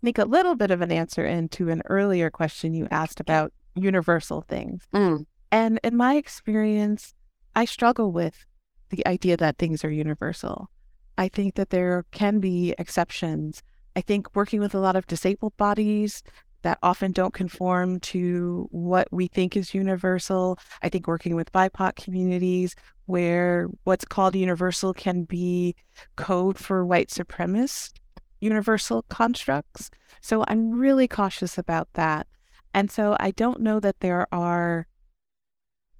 sneak 0.00 0.18
a 0.18 0.24
little 0.24 0.54
bit 0.54 0.70
of 0.70 0.80
an 0.80 0.92
answer 0.92 1.24
into 1.24 1.68
an 1.68 1.82
earlier 1.86 2.30
question 2.30 2.74
you 2.74 2.86
asked 2.90 3.20
about 3.20 3.52
universal 3.74 4.42
things. 4.42 4.86
Mm. 4.94 5.26
And 5.50 5.80
in 5.82 5.96
my 5.96 6.16
experience, 6.16 7.14
I 7.54 7.64
struggle 7.64 8.12
with 8.12 8.44
the 8.90 9.06
idea 9.06 9.36
that 9.36 9.58
things 9.58 9.84
are 9.84 9.90
universal. 9.90 10.70
I 11.18 11.28
think 11.28 11.54
that 11.54 11.70
there 11.70 12.04
can 12.12 12.40
be 12.40 12.74
exceptions. 12.78 13.62
I 13.96 14.02
think 14.02 14.34
working 14.36 14.60
with 14.60 14.74
a 14.74 14.78
lot 14.78 14.96
of 14.96 15.06
disabled 15.06 15.56
bodies 15.56 16.22
that 16.66 16.78
often 16.82 17.12
don't 17.12 17.32
conform 17.32 18.00
to 18.00 18.66
what 18.72 19.06
we 19.12 19.28
think 19.28 19.56
is 19.56 19.72
universal. 19.72 20.58
I 20.82 20.88
think 20.88 21.06
working 21.06 21.36
with 21.36 21.52
BIPOC 21.52 21.94
communities 21.94 22.74
where 23.04 23.68
what's 23.84 24.04
called 24.04 24.34
universal 24.34 24.92
can 24.92 25.22
be 25.22 25.76
code 26.16 26.58
for 26.58 26.84
white 26.84 27.08
supremacist 27.08 27.92
universal 28.40 29.02
constructs. 29.08 29.90
So 30.20 30.44
I'm 30.48 30.72
really 30.72 31.06
cautious 31.06 31.56
about 31.56 31.88
that. 31.94 32.26
And 32.74 32.90
so 32.90 33.16
I 33.20 33.30
don't 33.30 33.60
know 33.60 33.78
that 33.78 34.00
there 34.00 34.26
are 34.32 34.88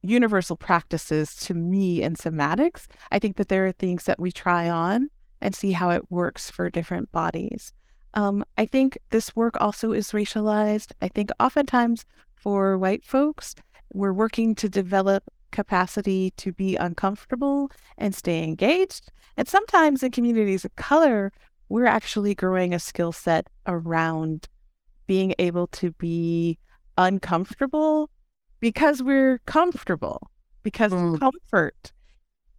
universal 0.02 0.56
practices 0.56 1.36
to 1.36 1.54
me 1.54 2.02
in 2.02 2.16
somatics. 2.16 2.86
I 3.12 3.20
think 3.20 3.36
that 3.36 3.48
there 3.48 3.66
are 3.68 3.72
things 3.72 4.04
that 4.04 4.18
we 4.18 4.32
try 4.32 4.68
on 4.68 5.10
and 5.40 5.54
see 5.54 5.72
how 5.72 5.90
it 5.90 6.10
works 6.10 6.50
for 6.50 6.68
different 6.70 7.12
bodies. 7.12 7.72
Um, 8.16 8.44
I 8.56 8.64
think 8.64 8.98
this 9.10 9.36
work 9.36 9.56
also 9.60 9.92
is 9.92 10.12
racialized. 10.12 10.92
I 11.02 11.08
think 11.08 11.30
oftentimes 11.38 12.06
for 12.34 12.78
white 12.78 13.04
folks, 13.04 13.54
we're 13.92 14.14
working 14.14 14.54
to 14.56 14.68
develop 14.68 15.22
capacity 15.52 16.32
to 16.38 16.52
be 16.52 16.76
uncomfortable 16.76 17.70
and 17.98 18.14
stay 18.14 18.42
engaged. 18.42 19.12
And 19.36 19.46
sometimes 19.46 20.02
in 20.02 20.12
communities 20.12 20.64
of 20.64 20.74
color, 20.76 21.30
we're 21.68 21.86
actually 21.86 22.34
growing 22.34 22.72
a 22.72 22.78
skill 22.78 23.12
set 23.12 23.48
around 23.66 24.48
being 25.06 25.34
able 25.38 25.66
to 25.68 25.92
be 25.92 26.58
uncomfortable 26.96 28.08
because 28.60 29.02
we're 29.02 29.38
comfortable, 29.46 30.30
because 30.62 30.92
mm. 30.92 31.20
comfort 31.20 31.92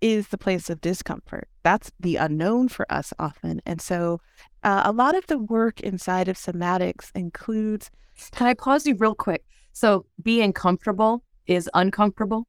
is 0.02 0.28
the 0.30 0.38
place 0.38 0.70
of 0.70 0.82
discomfort. 0.82 1.48
That's 1.64 1.92
the 2.00 2.16
unknown 2.18 2.70
for 2.70 2.92
us 2.92 3.14
often. 3.20 3.62
And 3.66 3.82
so 3.82 4.20
uh, 4.64 4.84
a 4.86 4.92
lot 4.92 5.16
of 5.16 5.26
the 5.28 5.38
work 5.38 5.80
inside 5.82 6.28
of 6.28 6.38
somatics 6.38 7.12
includes. 7.16 7.90
Can 8.32 8.48
I 8.48 8.54
pause 8.54 8.86
you 8.86 8.96
real 8.96 9.16
quick? 9.16 9.44
So 9.74 10.06
being 10.22 10.54
comfortable 10.54 11.24
is 11.46 11.70
uncomfortable. 11.74 12.48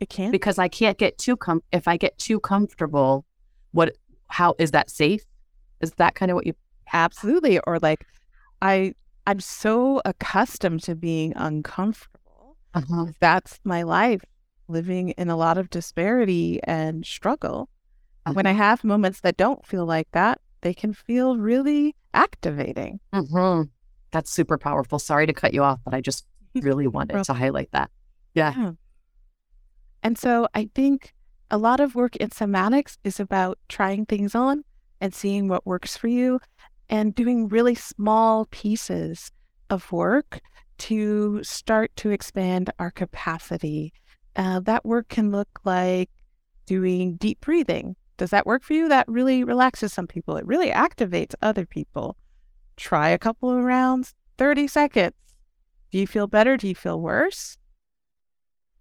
It 0.00 0.08
can't 0.08 0.30
because 0.30 0.58
I 0.58 0.68
can't 0.68 0.96
get 0.96 1.18
too 1.18 1.36
com. 1.36 1.62
If 1.72 1.88
I 1.88 1.96
get 1.96 2.16
too 2.18 2.38
comfortable, 2.38 3.24
what? 3.72 3.96
How 4.28 4.54
is 4.58 4.70
that 4.70 4.90
safe? 4.90 5.22
Is 5.80 5.92
that 5.92 6.14
kind 6.14 6.30
of 6.30 6.36
what 6.36 6.46
you? 6.46 6.54
Absolutely. 6.92 7.58
Or 7.66 7.78
like, 7.80 8.06
I 8.62 8.94
I'm 9.26 9.40
so 9.40 10.00
accustomed 10.04 10.82
to 10.84 10.94
being 10.94 11.32
uncomfortable. 11.36 12.56
Uh-huh. 12.74 13.06
That's 13.20 13.58
my 13.64 13.82
life, 13.82 14.22
living 14.68 15.10
in 15.10 15.28
a 15.28 15.36
lot 15.36 15.58
of 15.58 15.70
disparity 15.70 16.60
and 16.64 17.04
struggle. 17.04 17.68
Uh-huh. 18.26 18.34
When 18.34 18.46
I 18.46 18.50
uh-huh. 18.50 18.62
have 18.62 18.84
moments 18.84 19.20
that 19.20 19.36
don't 19.36 19.66
feel 19.66 19.86
like 19.86 20.08
that, 20.12 20.40
they 20.60 20.74
can 20.74 20.92
feel 20.92 21.36
really 21.36 21.94
activating. 22.14 23.00
Mm-hmm. 23.12 23.68
That's 24.10 24.30
super 24.30 24.58
powerful. 24.58 24.98
Sorry 24.98 25.26
to 25.26 25.32
cut 25.32 25.54
you 25.54 25.62
off, 25.62 25.80
but 25.84 25.94
I 25.94 26.00
just 26.00 26.26
really 26.54 26.86
wanted 26.86 27.24
to 27.24 27.32
highlight 27.32 27.70
that. 27.72 27.90
Yeah. 28.34 28.54
yeah. 28.56 28.72
And 30.02 30.18
so 30.18 30.48
I 30.54 30.70
think 30.74 31.14
a 31.50 31.58
lot 31.58 31.80
of 31.80 31.94
work 31.94 32.16
in 32.16 32.30
somatics 32.30 32.98
is 33.04 33.20
about 33.20 33.58
trying 33.68 34.06
things 34.06 34.34
on 34.34 34.64
and 35.00 35.14
seeing 35.14 35.48
what 35.48 35.66
works 35.66 35.96
for 35.96 36.08
you 36.08 36.40
and 36.88 37.14
doing 37.14 37.48
really 37.48 37.74
small 37.74 38.46
pieces 38.50 39.30
of 39.70 39.90
work 39.92 40.40
to 40.78 41.42
start 41.42 41.94
to 41.96 42.10
expand 42.10 42.70
our 42.78 42.90
capacity. 42.90 43.92
Uh, 44.38 44.60
that 44.60 44.86
work 44.86 45.08
can 45.08 45.30
look 45.30 45.48
like 45.64 46.08
doing 46.64 47.16
deep 47.16 47.40
breathing. 47.42 47.96
Does 48.16 48.30
that 48.30 48.46
work 48.46 48.62
for 48.62 48.72
you? 48.72 48.88
That 48.88 49.06
really 49.08 49.44
relaxes 49.44 49.92
some 49.92 50.06
people. 50.06 50.36
It 50.36 50.46
really 50.46 50.70
activates 50.70 51.34
other 51.42 51.66
people. 51.66 52.16
Try 52.76 53.10
a 53.10 53.18
couple 53.18 53.50
of 53.50 53.62
rounds, 53.62 54.14
30 54.38 54.66
seconds. 54.66 55.14
Do 55.90 55.98
you 55.98 56.06
feel 56.06 56.26
better? 56.26 56.56
Do 56.56 56.68
you 56.68 56.74
feel 56.74 57.00
worse? 57.00 57.58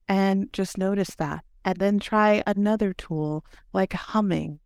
And 0.07 0.53
just 0.53 0.77
notice 0.77 1.15
that. 1.17 1.43
And 1.65 1.77
then 1.77 1.99
try 1.99 2.41
another 2.47 2.93
tool 2.93 3.43
like 3.73 3.91
humming 3.91 4.59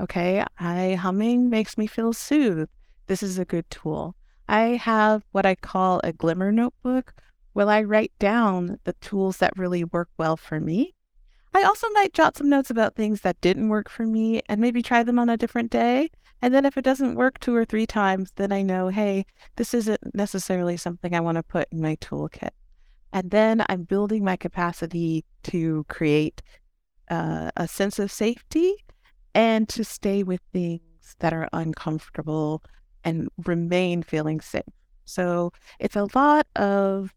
Okay, 0.00 0.44
I 0.60 0.94
humming 0.94 1.50
makes 1.50 1.76
me 1.76 1.88
feel 1.88 2.12
soothed. 2.12 2.70
This 3.08 3.20
is 3.20 3.36
a 3.36 3.44
good 3.44 3.68
tool. 3.68 4.14
I 4.48 4.76
have 4.76 5.24
what 5.32 5.44
I 5.44 5.56
call 5.56 6.00
a 6.04 6.12
glimmer 6.12 6.52
notebook 6.52 7.12
where 7.58 7.68
I 7.68 7.82
write 7.82 8.12
down 8.20 8.78
the 8.84 8.92
tools 9.00 9.38
that 9.38 9.58
really 9.58 9.82
work 9.82 10.10
well 10.16 10.36
for 10.36 10.60
me. 10.60 10.94
I 11.52 11.64
also 11.64 11.88
might 11.90 12.12
jot 12.12 12.36
some 12.36 12.48
notes 12.48 12.70
about 12.70 12.94
things 12.94 13.22
that 13.22 13.40
didn't 13.40 13.68
work 13.68 13.90
for 13.90 14.06
me 14.06 14.42
and 14.48 14.60
maybe 14.60 14.80
try 14.80 15.02
them 15.02 15.18
on 15.18 15.28
a 15.28 15.36
different 15.36 15.72
day. 15.72 16.08
And 16.40 16.54
then 16.54 16.64
if 16.64 16.76
it 16.76 16.84
doesn't 16.84 17.16
work 17.16 17.40
two 17.40 17.56
or 17.56 17.64
three 17.64 17.84
times, 17.84 18.30
then 18.36 18.52
I 18.52 18.62
know, 18.62 18.90
hey, 18.90 19.26
this 19.56 19.74
isn't 19.74 20.14
necessarily 20.14 20.76
something 20.76 21.16
I 21.16 21.20
want 21.20 21.34
to 21.34 21.42
put 21.42 21.66
in 21.72 21.80
my 21.80 21.96
toolkit. 21.96 22.50
And 23.12 23.32
then 23.32 23.64
I'm 23.68 23.82
building 23.82 24.22
my 24.22 24.36
capacity 24.36 25.24
to 25.50 25.84
create 25.88 26.42
uh, 27.10 27.50
a 27.56 27.66
sense 27.66 27.98
of 27.98 28.12
safety 28.12 28.84
and 29.34 29.68
to 29.70 29.82
stay 29.82 30.22
with 30.22 30.42
things 30.52 31.16
that 31.18 31.32
are 31.32 31.48
uncomfortable 31.52 32.62
and 33.02 33.28
remain 33.44 34.04
feeling 34.04 34.40
safe. 34.40 34.62
So 35.06 35.52
it's 35.80 35.96
a 35.96 36.06
lot 36.14 36.46
of 36.54 37.12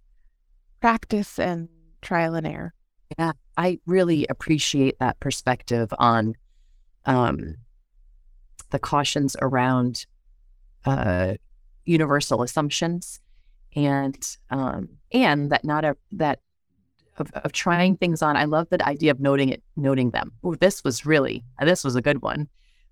practice 0.81 1.39
and 1.39 1.69
trial 2.01 2.35
and 2.35 2.47
error. 2.47 2.73
Yeah, 3.17 3.33
I 3.57 3.79
really 3.85 4.25
appreciate 4.27 4.99
that 4.99 5.19
perspective 5.19 5.93
on 5.99 6.35
um, 7.05 7.55
the 8.69 8.79
cautions 8.79 9.35
around 9.41 10.05
uh, 10.85 11.33
universal 11.85 12.41
assumptions 12.41 13.19
and 13.75 14.37
um, 14.49 14.89
and 15.11 15.51
that 15.51 15.63
not 15.63 15.85
a 15.85 15.95
that 16.13 16.39
of, 17.17 17.31
of 17.33 17.51
trying 17.51 17.95
things 17.95 18.21
on. 18.21 18.35
I 18.35 18.45
love 18.45 18.67
the 18.69 18.85
idea 18.85 19.11
of 19.11 19.19
noting 19.19 19.49
it, 19.49 19.63
noting 19.75 20.11
them. 20.11 20.31
Oh, 20.43 20.55
this 20.55 20.83
was 20.83 21.05
really, 21.05 21.43
this 21.61 21.83
was 21.83 21.95
a 21.95 22.01
good 22.01 22.21
one. 22.21 22.47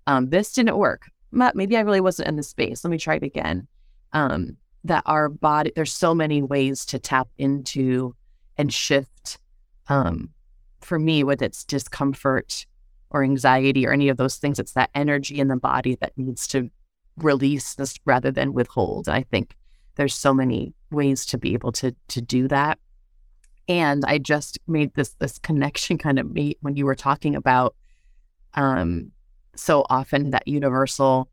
Um, 0.06 0.30
this 0.30 0.52
didn't 0.52 0.76
work. 0.76 1.10
Maybe 1.32 1.76
I 1.76 1.80
really 1.80 2.00
wasn't 2.00 2.28
in 2.28 2.36
the 2.36 2.42
space. 2.42 2.84
Let 2.84 2.90
me 2.90 2.98
try 2.98 3.16
it 3.16 3.22
again. 3.22 3.66
Um, 4.12 4.56
that 4.84 5.02
our 5.06 5.28
body, 5.28 5.72
there's 5.76 5.92
so 5.92 6.14
many 6.14 6.42
ways 6.42 6.84
to 6.86 6.98
tap 6.98 7.28
into 7.38 8.14
and 8.56 8.72
shift. 8.72 9.38
Um, 9.88 10.30
for 10.80 10.98
me, 10.98 11.24
with 11.24 11.42
its 11.42 11.64
discomfort 11.64 12.66
or 13.10 13.22
anxiety 13.22 13.86
or 13.86 13.92
any 13.92 14.08
of 14.08 14.16
those 14.16 14.36
things, 14.36 14.58
it's 14.58 14.72
that 14.72 14.90
energy 14.94 15.38
in 15.38 15.48
the 15.48 15.56
body 15.56 15.96
that 16.00 16.16
needs 16.16 16.46
to 16.48 16.70
release 17.16 17.74
this 17.74 17.98
rather 18.04 18.30
than 18.30 18.52
withhold. 18.52 19.08
I 19.08 19.22
think 19.22 19.56
there's 19.96 20.14
so 20.14 20.32
many 20.32 20.72
ways 20.90 21.26
to 21.26 21.38
be 21.38 21.52
able 21.54 21.72
to 21.72 21.94
to 22.08 22.20
do 22.20 22.48
that. 22.48 22.78
And 23.68 24.02
I 24.06 24.18
just 24.18 24.58
made 24.66 24.94
this 24.94 25.10
this 25.18 25.38
connection 25.38 25.98
kind 25.98 26.18
of 26.18 26.30
meet 26.30 26.58
when 26.60 26.76
you 26.76 26.86
were 26.86 26.94
talking 26.94 27.34
about 27.34 27.74
um 28.54 29.12
so 29.54 29.84
often 29.90 30.30
that 30.30 30.48
universal 30.48 31.30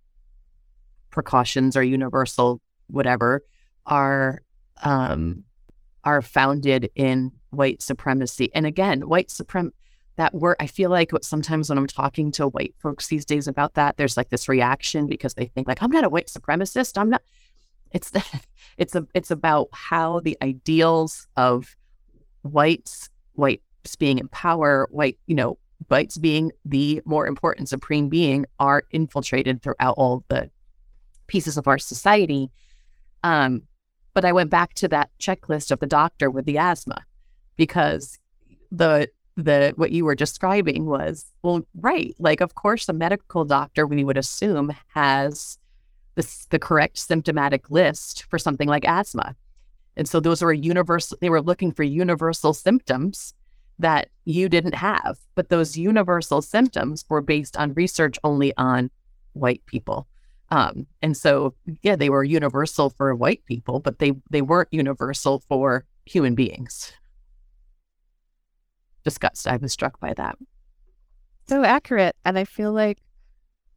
precautions 1.09 1.77
or 1.77 1.83
universal 1.83 2.61
whatever 2.87 3.43
are 3.85 4.41
um 4.83 5.43
are 6.03 6.21
founded 6.21 6.89
in 6.95 7.31
white 7.49 7.81
supremacy. 7.81 8.49
And 8.53 8.65
again, 8.65 9.01
white 9.01 9.29
suprem 9.29 9.71
that 10.15 10.33
word 10.33 10.55
I 10.59 10.67
feel 10.67 10.89
like 10.89 11.11
sometimes 11.21 11.69
when 11.69 11.77
I'm 11.77 11.87
talking 11.87 12.31
to 12.33 12.47
white 12.47 12.73
folks 12.79 13.07
these 13.07 13.25
days 13.25 13.47
about 13.47 13.75
that, 13.75 13.97
there's 13.97 14.17
like 14.17 14.29
this 14.29 14.49
reaction 14.49 15.07
because 15.07 15.33
they 15.35 15.45
think 15.45 15.67
like 15.67 15.81
I'm 15.81 15.91
not 15.91 16.03
a 16.03 16.09
white 16.09 16.27
supremacist. 16.27 16.97
I'm 16.97 17.09
not 17.09 17.21
it's 17.91 18.11
it's 18.77 18.95
a 18.95 19.07
it's 19.13 19.31
about 19.31 19.69
how 19.71 20.19
the 20.19 20.37
ideals 20.41 21.27
of 21.35 21.75
whites, 22.41 23.09
whites 23.33 23.95
being 23.97 24.19
in 24.19 24.27
power, 24.29 24.87
white, 24.91 25.17
you 25.27 25.35
know, 25.35 25.57
whites 25.89 26.17
being 26.17 26.51
the 26.65 27.01
more 27.05 27.27
important 27.27 27.69
supreme 27.69 28.09
being 28.09 28.45
are 28.59 28.83
infiltrated 28.91 29.61
throughout 29.61 29.95
all 29.97 30.23
the 30.29 30.49
pieces 31.27 31.57
of 31.57 31.67
our 31.67 31.77
society. 31.77 32.49
Um, 33.27 33.63
but 34.13 34.23
I 34.23 34.31
went 34.31 34.49
back 34.49 34.73
to 34.75 34.87
that 34.87 35.09
checklist 35.19 35.69
of 35.69 35.79
the 35.79 35.85
doctor 35.85 36.31
with 36.31 36.45
the 36.45 36.57
asthma 36.57 37.03
because 37.57 38.17
the 38.71 39.09
the 39.35 39.73
what 39.75 39.91
you 39.91 40.05
were 40.05 40.15
describing 40.15 40.85
was 40.85 41.25
well, 41.43 41.61
right. 41.75 42.15
Like, 42.17 42.41
of 42.41 42.55
course, 42.55 42.89
a 42.89 42.93
medical 42.93 43.45
doctor 43.45 43.85
we 43.85 44.03
would 44.03 44.17
assume 44.17 44.73
has 44.95 45.59
the 46.15 46.25
the 46.49 46.57
correct 46.57 46.97
symptomatic 46.97 47.69
list 47.69 48.23
for 48.29 48.39
something 48.39 48.69
like 48.69 48.85
asthma, 48.85 49.35
and 49.97 50.07
so 50.07 50.19
those 50.19 50.41
were 50.41 50.53
universal. 50.53 51.17
They 51.19 51.29
were 51.29 51.41
looking 51.41 51.71
for 51.73 51.83
universal 51.83 52.53
symptoms 52.53 53.33
that 53.77 54.09
you 54.25 54.47
didn't 54.49 54.75
have, 54.75 55.19
but 55.35 55.49
those 55.49 55.77
universal 55.77 56.41
symptoms 56.41 57.05
were 57.09 57.21
based 57.21 57.57
on 57.57 57.73
research 57.73 58.17
only 58.23 58.53
on 58.57 58.89
white 59.33 59.63
people. 59.67 60.07
Um, 60.49 60.87
and 61.01 61.15
so, 61.15 61.55
yeah, 61.81 61.95
they 61.95 62.09
were 62.09 62.23
universal 62.23 62.89
for 62.89 63.13
white 63.15 63.43
people, 63.45 63.79
but 63.79 63.99
they 63.99 64.13
they 64.29 64.41
weren't 64.41 64.69
universal 64.71 65.43
for 65.47 65.85
human 66.05 66.35
beings. 66.35 66.93
Disgust. 69.03 69.47
I 69.47 69.57
was 69.57 69.73
struck 69.73 69.99
by 69.99 70.13
that. 70.13 70.37
So 71.47 71.63
accurate, 71.63 72.15
and 72.25 72.37
I 72.37 72.43
feel 72.43 72.71
like, 72.71 72.99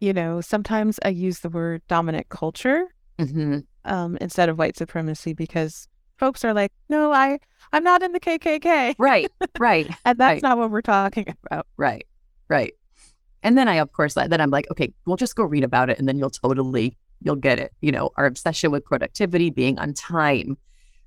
you 0.00 0.12
know, 0.12 0.40
sometimes 0.40 0.98
I 1.04 1.08
use 1.08 1.40
the 1.40 1.48
word 1.48 1.82
dominant 1.88 2.28
culture 2.28 2.86
mm-hmm. 3.18 3.58
um, 3.84 4.16
instead 4.20 4.48
of 4.48 4.58
white 4.58 4.76
supremacy 4.76 5.34
because 5.34 5.88
folks 6.18 6.44
are 6.44 6.54
like, 6.54 6.72
no, 6.88 7.12
I 7.12 7.38
I'm 7.72 7.84
not 7.84 8.02
in 8.02 8.12
the 8.12 8.20
KKK. 8.20 8.94
Right, 8.98 9.30
right, 9.58 9.88
and 10.04 10.18
that's 10.18 10.34
right. 10.34 10.42
not 10.42 10.58
what 10.58 10.70
we're 10.70 10.82
talking 10.82 11.34
about. 11.46 11.66
Right, 11.76 12.06
right. 12.48 12.74
And 13.42 13.56
then 13.56 13.68
I, 13.68 13.76
of 13.76 13.92
course, 13.92 14.14
then 14.14 14.40
I'm 14.40 14.50
like, 14.50 14.70
okay, 14.70 14.92
we'll 15.06 15.16
just 15.16 15.36
go 15.36 15.44
read 15.44 15.64
about 15.64 15.90
it, 15.90 15.98
and 15.98 16.08
then 16.08 16.18
you'll 16.18 16.30
totally 16.30 16.96
you'll 17.22 17.36
get 17.36 17.58
it. 17.58 17.72
You 17.80 17.92
know, 17.92 18.10
our 18.16 18.26
obsession 18.26 18.70
with 18.70 18.84
productivity, 18.84 19.50
being 19.50 19.78
on 19.78 19.94
time, 19.94 20.56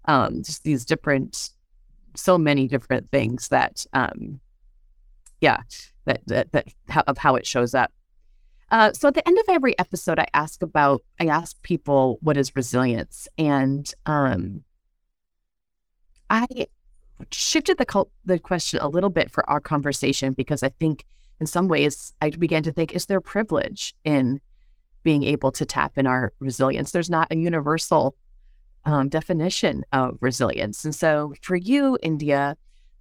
um, 0.06 0.44
just 0.44 0.64
these 0.64 0.86
different, 0.86 1.50
so 2.16 2.38
many 2.38 2.68
different 2.68 3.10
things 3.12 3.48
that, 3.50 3.86
um, 3.94 4.40
yeah, 5.42 5.58
that 6.06 6.22
that 6.28 6.52
that 6.52 6.68
how, 6.90 7.04
of 7.08 7.18
how 7.18 7.36
it 7.36 7.46
shows 7.46 7.76
up. 7.76 7.92
Uh, 8.72 8.92
so 8.94 9.08
at 9.08 9.14
the 9.14 9.28
end 9.28 9.38
of 9.38 9.46
every 9.50 9.78
episode, 9.78 10.20
I 10.20 10.28
ask 10.34 10.64
about 10.64 11.02
I 11.20 11.28
ask 11.28 11.62
people 11.64 12.18
what 12.22 12.38
is 12.38 12.56
resilience, 12.56 13.28
and 13.38 13.92
um, 14.06 14.64
I 16.30 16.48
shifted 17.32 17.78
the 17.78 17.86
cult, 17.86 18.10
the 18.26 18.40
question 18.40 18.80
a 18.82 18.88
little 18.88 19.10
bit 19.10 19.32
for 19.32 19.48
our 19.50 19.60
conversation 19.60 20.34
because 20.34 20.64
I 20.64 20.70
think 20.70 21.06
in 21.40 21.48
some 21.48 21.68
ways, 21.68 22.14
I 22.22 22.30
began 22.30 22.64
to 22.64 22.72
think, 22.72 22.94
is 22.94 23.06
there 23.06 23.22
privilege 23.22 23.94
in 24.04 24.40
being 25.04 25.24
able 25.24 25.52
to 25.54 25.66
tap 25.66 25.98
in 25.98 26.08
our 26.08 26.34
resilience? 26.40 26.92
There's 26.92 27.10
not 27.10 27.32
a 27.32 27.36
universal 27.36 28.16
um, 28.86 29.10
definition 29.10 29.84
of 29.92 30.18
resilience. 30.22 30.86
And 30.86 30.96
so, 30.96 31.34
for 31.42 31.56
you, 31.56 31.98
India, 32.02 32.56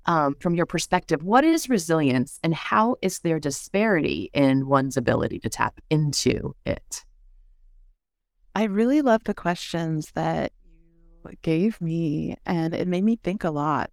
um, 0.06 0.34
from 0.40 0.54
your 0.54 0.66
perspective, 0.66 1.22
what 1.22 1.44
is 1.44 1.68
resilience 1.68 2.38
and 2.42 2.54
how 2.54 2.96
is 3.02 3.20
there 3.20 3.38
disparity 3.38 4.30
in 4.32 4.66
one's 4.66 4.96
ability 4.96 5.38
to 5.40 5.48
tap 5.48 5.80
into 5.90 6.54
it? 6.64 7.04
I 8.54 8.64
really 8.64 9.02
love 9.02 9.24
the 9.24 9.34
questions 9.34 10.10
that 10.14 10.52
you 11.24 11.32
gave 11.42 11.80
me, 11.80 12.36
and 12.44 12.74
it 12.74 12.88
made 12.88 13.04
me 13.04 13.16
think 13.16 13.44
a 13.44 13.50
lot. 13.50 13.90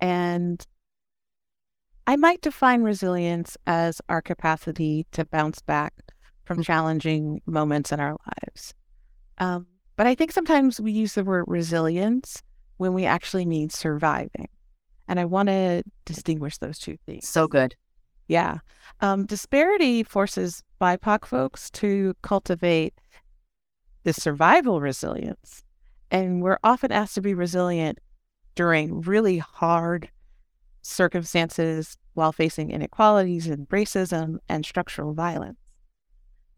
And 0.00 0.66
I 2.06 2.16
might 2.16 2.40
define 2.40 2.82
resilience 2.82 3.56
as 3.66 4.00
our 4.08 4.20
capacity 4.20 5.06
to 5.12 5.24
bounce 5.24 5.60
back 5.60 5.94
from 6.44 6.58
mm. 6.58 6.64
challenging 6.64 7.40
moments 7.46 7.92
in 7.92 8.00
our 8.00 8.16
lives. 8.26 8.74
Um, 9.38 9.66
but 9.96 10.06
I 10.06 10.14
think 10.14 10.32
sometimes 10.32 10.80
we 10.80 10.92
use 10.92 11.14
the 11.14 11.24
word 11.24 11.44
resilience 11.46 12.42
when 12.78 12.94
we 12.94 13.04
actually 13.04 13.46
mean 13.46 13.70
surviving. 13.70 14.48
And 15.06 15.20
I 15.20 15.24
want 15.24 15.48
to 15.48 15.82
distinguish 16.04 16.58
those 16.58 16.78
two 16.78 16.96
things. 17.06 17.28
So 17.28 17.46
good. 17.46 17.76
Yeah. 18.28 18.58
Um, 19.00 19.26
disparity 19.26 20.02
forces 20.02 20.62
BIPOC 20.80 21.26
folks 21.26 21.70
to 21.72 22.14
cultivate 22.22 22.94
this 24.04 24.16
survival 24.16 24.80
resilience. 24.80 25.64
And 26.10 26.42
we're 26.42 26.58
often 26.64 26.92
asked 26.92 27.14
to 27.14 27.20
be 27.20 27.34
resilient 27.34 27.98
during 28.54 29.02
really 29.02 29.38
hard 29.38 30.10
circumstances 30.82 31.96
while 32.14 32.32
facing 32.32 32.70
inequalities 32.70 33.46
and 33.46 33.68
racism 33.68 34.36
and 34.48 34.66
structural 34.66 35.14
violence. 35.14 35.58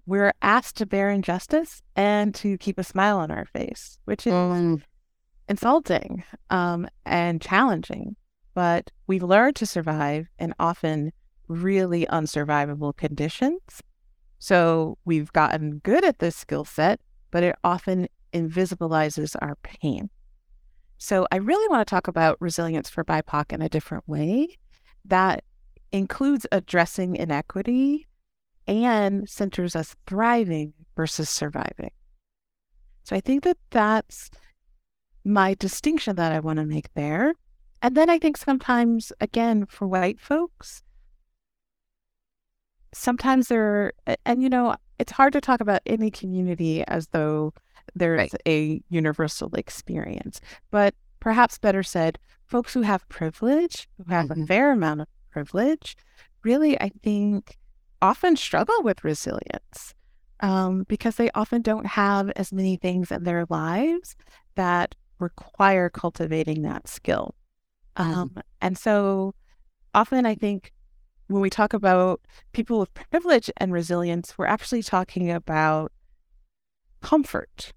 We're 0.07 0.35
asked 0.43 0.77
to 0.77 0.87
bear 0.87 1.11
injustice 1.11 1.83
and 1.97 2.35
to 2.37 2.59
keep 2.59 2.79
a 2.79 2.85
smile 2.85 3.19
on 3.19 3.31
our 3.31 3.47
face, 3.47 3.99
which 4.05 4.27
is 4.27 4.33
mm. 4.33 4.83
insulting 5.49 6.25
um, 6.51 6.89
and 7.07 7.41
challenging. 7.41 8.17
But 8.55 8.91
we've 9.07 9.23
learned 9.23 9.57
to 9.57 9.67
survive 9.67 10.29
in 10.39 10.55
often 10.59 11.13
really 11.49 12.07
unsurvivable 12.07 12.97
conditions. 12.97 13.83
So 14.39 14.99
we've 15.05 15.33
gotten 15.33 15.79
good 15.79 16.05
at 16.05 16.19
this 16.19 16.37
skill 16.37 16.65
set, 16.65 17.01
but 17.31 17.43
it 17.43 17.57
often 17.65 18.09
invisibilizes 18.33 19.37
our 19.41 19.57
pain. 19.63 20.11
So 20.99 21.27
I 21.31 21.37
really 21.37 21.69
want 21.69 21.87
to 21.87 21.91
talk 21.91 22.09
about 22.09 22.41
resilience 22.41 22.89
for 22.89 23.05
BIPOC 23.05 23.53
in 23.53 23.63
a 23.63 23.69
different 23.69 24.09
way 24.09 24.57
that 25.05 25.45
includes 25.93 26.47
addressing 26.51 27.17
inequity 27.17 28.07
and 28.67 29.29
centers 29.29 29.77
us 29.77 29.95
thriving 30.07 30.73
versus 30.97 31.29
surviving. 31.29 31.91
So 33.05 33.15
I 33.15 33.21
think 33.21 33.45
that 33.45 33.59
that's 33.71 34.31
my 35.25 35.55
distinction 35.55 36.17
that 36.17 36.33
I 36.33 36.41
want 36.41 36.59
to 36.59 36.65
make 36.65 36.93
there. 36.95 37.35
And 37.83 37.95
then 37.95 38.09
I 38.09 38.19
think 38.19 38.37
sometimes, 38.39 39.13
again, 39.21 39.67
for 39.67 39.87
white 39.87 40.19
folks, 40.19 40.83
sometimes 42.95 43.49
there, 43.49 43.93
and 44.25 44.43
you 44.43 44.49
know, 44.49 44.77
it's 44.99 45.13
hard 45.13 45.33
to 45.35 45.41
talk 45.41 45.61
about 45.61 45.83
any 45.85 46.11
community 46.11 46.83
as 46.87 47.09
though 47.09 47.53
there's 47.95 48.19
right. 48.19 48.43
a 48.47 48.83
universal 48.89 49.55
experience. 49.55 50.41
But 50.71 50.95
perhaps 51.21 51.59
better 51.59 51.83
said, 51.83 52.19
folks 52.47 52.75
who 52.75 52.83
have 52.83 53.09
privilege, 53.09 53.89
who 53.97 54.13
have 54.13 54.27
mm-hmm. 54.27 54.43
a 54.43 54.47
fair 54.47 54.73
amount 54.73 55.03
of 55.03 55.09
privilege, 55.31 55.97
really, 56.43 56.81
I 56.81 56.91
think, 57.03 57.57
often 58.03 58.37
struggle 58.37 58.83
with 58.83 59.05
resilience 59.05 59.95
um, 60.41 60.85
because 60.89 61.17
they 61.17 61.31
often 61.35 61.63
don't 61.63 61.87
have 61.87 62.31
as 62.37 62.53
many 62.53 62.77
things 62.77 63.11
in 63.11 63.25
their 63.25 63.47
lives 63.49 64.17
that 64.57 64.95
require 65.19 65.89
cultivating 65.89 66.63
that 66.63 66.89
skill. 66.89 67.35
Mm-hmm. 67.97 68.13
Um, 68.13 68.37
and 68.61 68.77
so 68.77 69.35
often 69.95 70.27
I 70.27 70.35
think 70.35 70.73
when 71.29 71.41
we 71.41 71.51
talk 71.51 71.73
about 71.73 72.21
people 72.53 72.79
with 72.81 72.93
privilege 72.93 73.51
and 73.57 73.73
resilience, 73.73 74.37
we're 74.37 74.47
actually 74.47 74.83
talking 74.83 75.31
about 75.31 75.93
comfort 77.05 77.73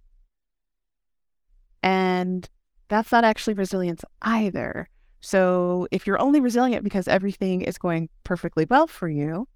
and 1.83 2.49
that's 2.87 3.11
not 3.11 3.23
actually 3.23 3.53
resilience 3.53 4.03
either. 4.21 4.89
So 5.19 5.87
if 5.91 6.07
you're 6.07 6.21
only 6.21 6.39
resilient 6.39 6.83
because 6.83 7.07
everything 7.07 7.61
is 7.61 7.77
going 7.77 8.09
perfectly 8.23 8.65
well 8.69 8.87
for 8.87 9.09
you, 9.09 9.47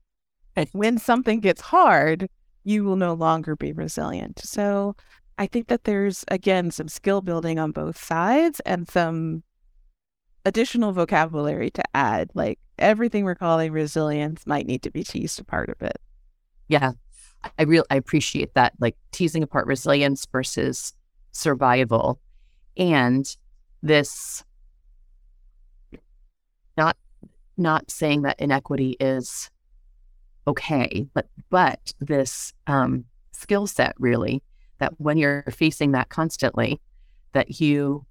when 0.73 0.97
something 0.97 1.39
gets 1.39 1.61
hard, 1.61 2.29
you 2.63 2.83
will 2.83 2.95
no 2.95 3.13
longer 3.13 3.55
be 3.55 3.71
resilient. 3.71 4.39
So 4.43 4.95
I 5.37 5.47
think 5.47 5.67
that 5.67 5.85
there's, 5.85 6.25
again, 6.27 6.71
some 6.71 6.87
skill 6.87 7.21
building 7.21 7.57
on 7.57 7.71
both 7.71 7.97
sides 8.01 8.59
and 8.65 8.87
some 8.89 9.43
additional 10.45 10.91
vocabulary 10.91 11.69
to 11.71 11.83
add. 11.95 12.31
Like 12.33 12.59
everything 12.77 13.23
we're 13.23 13.35
calling 13.35 13.71
resilience 13.71 14.45
might 14.45 14.67
need 14.67 14.83
to 14.83 14.91
be 14.91 15.03
teased 15.03 15.39
apart 15.39 15.69
a 15.69 15.75
bit. 15.75 15.99
Yeah. 16.67 16.91
I 17.57 17.63
real 17.63 17.85
I 17.89 17.95
appreciate 17.95 18.53
that, 18.53 18.73
like 18.79 18.95
teasing 19.11 19.43
apart 19.43 19.67
resilience 19.67 20.25
versus 20.31 20.93
survival. 21.31 22.19
And 22.77 23.25
this 23.81 24.43
not 26.77 26.97
not 27.57 27.89
saying 27.91 28.21
that 28.23 28.39
inequity 28.39 28.95
is 28.99 29.49
okay 30.47 31.05
but 31.13 31.27
but 31.49 31.93
this 31.99 32.53
um, 32.67 33.05
skill 33.31 33.67
set 33.67 33.93
really 33.99 34.41
that 34.79 34.93
when 34.97 35.17
you're 35.17 35.43
facing 35.51 35.91
that 35.91 36.09
constantly 36.09 36.79
that 37.33 37.59
you 37.59 38.05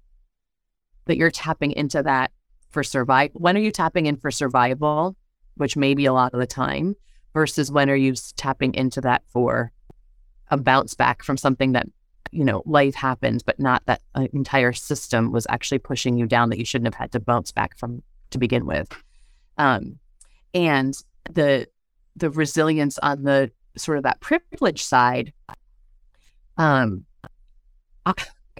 that 1.05 1.17
you're 1.17 1.31
tapping 1.31 1.71
into 1.71 2.01
that 2.03 2.31
for 2.69 2.83
survival 2.83 3.39
when 3.41 3.57
are 3.57 3.61
you 3.61 3.71
tapping 3.71 4.05
in 4.05 4.15
for 4.15 4.31
survival 4.31 5.15
which 5.55 5.75
may 5.75 5.93
be 5.93 6.05
a 6.05 6.13
lot 6.13 6.33
of 6.33 6.39
the 6.39 6.47
time 6.47 6.95
versus 7.33 7.71
when 7.71 7.89
are 7.89 7.95
you 7.95 8.13
tapping 8.35 8.73
into 8.73 9.01
that 9.01 9.23
for 9.29 9.71
a 10.49 10.57
bounce 10.57 10.93
back 10.93 11.23
from 11.23 11.37
something 11.37 11.71
that 11.71 11.87
you 12.31 12.45
know, 12.45 12.63
life 12.65 12.95
happened, 12.95 13.43
but 13.45 13.59
not 13.59 13.85
that 13.85 14.01
an 14.15 14.29
entire 14.33 14.73
system 14.73 15.31
was 15.31 15.45
actually 15.49 15.79
pushing 15.79 16.17
you 16.17 16.25
down 16.25 16.49
that 16.49 16.57
you 16.57 16.65
shouldn't 16.65 16.87
have 16.87 16.99
had 16.99 17.11
to 17.11 17.19
bounce 17.19 17.51
back 17.51 17.77
from 17.77 18.01
to 18.31 18.37
begin 18.37 18.65
with. 18.65 18.89
Um, 19.57 19.99
and 20.53 20.95
the 21.29 21.67
the 22.15 22.29
resilience 22.29 22.97
on 22.99 23.23
the 23.23 23.51
sort 23.77 23.97
of 23.97 24.03
that 24.03 24.19
privilege 24.21 24.83
side, 24.83 25.33
um, 26.57 27.05
I, 28.05 28.13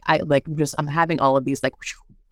I 0.05 0.17
like 0.17 0.45
just 0.55 0.75
I'm 0.77 0.87
having 0.87 1.19
all 1.19 1.37
of 1.37 1.45
these 1.45 1.63
like 1.63 1.73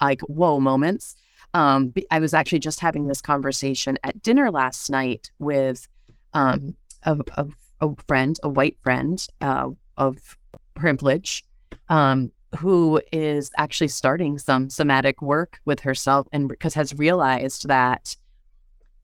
like 0.02 0.22
whoa 0.22 0.60
moments. 0.60 1.16
Um, 1.54 1.94
I 2.12 2.20
was 2.20 2.34
actually 2.34 2.60
just 2.60 2.80
having 2.80 3.08
this 3.08 3.22
conversation 3.22 3.98
at 4.04 4.22
dinner 4.22 4.52
last 4.52 4.90
night 4.90 5.32
with 5.40 5.88
um, 6.34 6.76
a, 7.04 7.18
a, 7.38 7.48
a 7.82 7.96
friend, 8.08 8.38
a 8.44 8.50
white 8.50 8.78
friend 8.82 9.26
uh, 9.42 9.70
of 9.98 10.38
privilege, 10.76 11.44
um, 11.90 12.32
who 12.58 13.02
is 13.12 13.52
actually 13.58 13.88
starting 13.88 14.38
some 14.38 14.70
somatic 14.70 15.22
work 15.22 15.60
with 15.66 15.82
herself 15.82 16.28
and 16.32 16.48
because 16.48 16.74
has 16.74 16.94
realized 16.96 17.68
that 17.68 18.16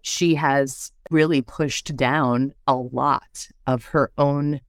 she 0.01 0.36
has 0.36 0.91
really 1.09 1.41
pushed 1.41 1.95
down 1.95 2.53
a 2.67 2.76
lot 2.76 3.47
of 3.67 3.86
her 3.86 4.11
own 4.17 4.59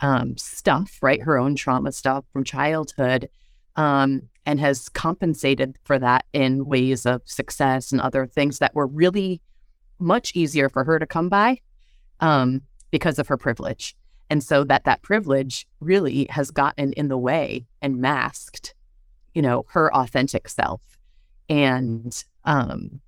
um, 0.00 0.36
stuff, 0.36 0.98
right? 1.02 1.22
Her 1.22 1.38
own 1.38 1.54
trauma 1.54 1.92
stuff 1.92 2.24
from 2.32 2.44
childhood, 2.44 3.28
um, 3.76 4.22
and 4.46 4.60
has 4.60 4.88
compensated 4.88 5.76
for 5.84 5.98
that 5.98 6.24
in 6.32 6.64
ways 6.64 7.04
of 7.04 7.22
success 7.24 7.92
and 7.92 8.00
other 8.00 8.26
things 8.26 8.58
that 8.58 8.74
were 8.74 8.86
really 8.86 9.40
much 9.98 10.32
easier 10.34 10.68
for 10.68 10.84
her 10.84 10.98
to 10.98 11.06
come 11.06 11.28
by 11.28 11.60
um, 12.20 12.62
because 12.90 13.18
of 13.18 13.28
her 13.28 13.36
privilege. 13.36 13.96
And 14.30 14.42
so 14.42 14.64
that 14.64 14.84
that 14.84 15.02
privilege 15.02 15.66
really 15.80 16.26
has 16.30 16.50
gotten 16.50 16.92
in 16.92 17.08
the 17.08 17.16
way 17.18 17.66
and 17.80 17.98
masked, 17.98 18.74
you 19.34 19.42
know, 19.42 19.64
her 19.70 19.94
authentic 19.94 20.48
self. 20.48 20.80
And 21.48 22.24
um, 22.44 23.00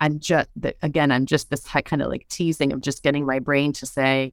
I'm 0.00 0.18
just 0.18 0.48
again, 0.82 1.10
I'm 1.10 1.26
just 1.26 1.48
this 1.50 1.64
kind 1.64 2.02
of 2.02 2.08
like 2.08 2.28
teasing 2.28 2.72
of 2.72 2.82
just 2.82 3.02
getting 3.02 3.24
my 3.24 3.38
brain 3.38 3.72
to 3.74 3.86
say 3.86 4.32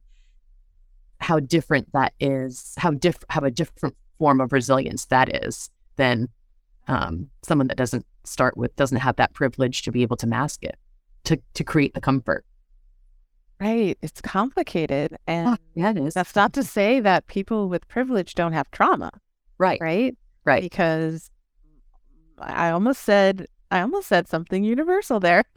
how 1.20 1.40
different 1.40 1.90
that 1.92 2.12
is, 2.20 2.74
how 2.76 2.90
diff 2.90 3.16
how 3.30 3.42
a 3.42 3.50
different 3.50 3.96
form 4.18 4.40
of 4.40 4.52
resilience 4.52 5.06
that 5.06 5.44
is 5.44 5.70
than 5.96 6.28
um, 6.86 7.30
someone 7.42 7.68
that 7.68 7.78
doesn't 7.78 8.04
start 8.24 8.56
with 8.56 8.74
doesn't 8.76 8.98
have 8.98 9.16
that 9.16 9.32
privilege 9.32 9.82
to 9.82 9.92
be 9.92 10.02
able 10.02 10.16
to 10.18 10.26
mask 10.26 10.62
it, 10.62 10.76
to 11.24 11.40
to 11.54 11.64
create 11.64 11.94
the 11.94 12.00
comfort. 12.00 12.44
Right. 13.60 13.96
It's 14.02 14.20
complicated. 14.20 15.16
And 15.26 15.48
oh, 15.48 15.56
yeah, 15.74 15.90
it 15.90 15.98
is. 15.98 16.14
That's 16.14 16.34
not 16.34 16.52
to 16.54 16.62
say 16.62 17.00
that 17.00 17.26
people 17.26 17.68
with 17.68 17.86
privilege 17.88 18.34
don't 18.34 18.52
have 18.52 18.70
trauma. 18.70 19.10
Right. 19.58 19.80
Right. 19.80 20.16
Right. 20.44 20.62
Because 20.62 21.30
I 22.38 22.70
almost 22.70 23.02
said 23.02 23.46
I 23.70 23.80
almost 23.80 24.08
said 24.08 24.28
something 24.28 24.64
universal 24.64 25.20
there. 25.20 25.44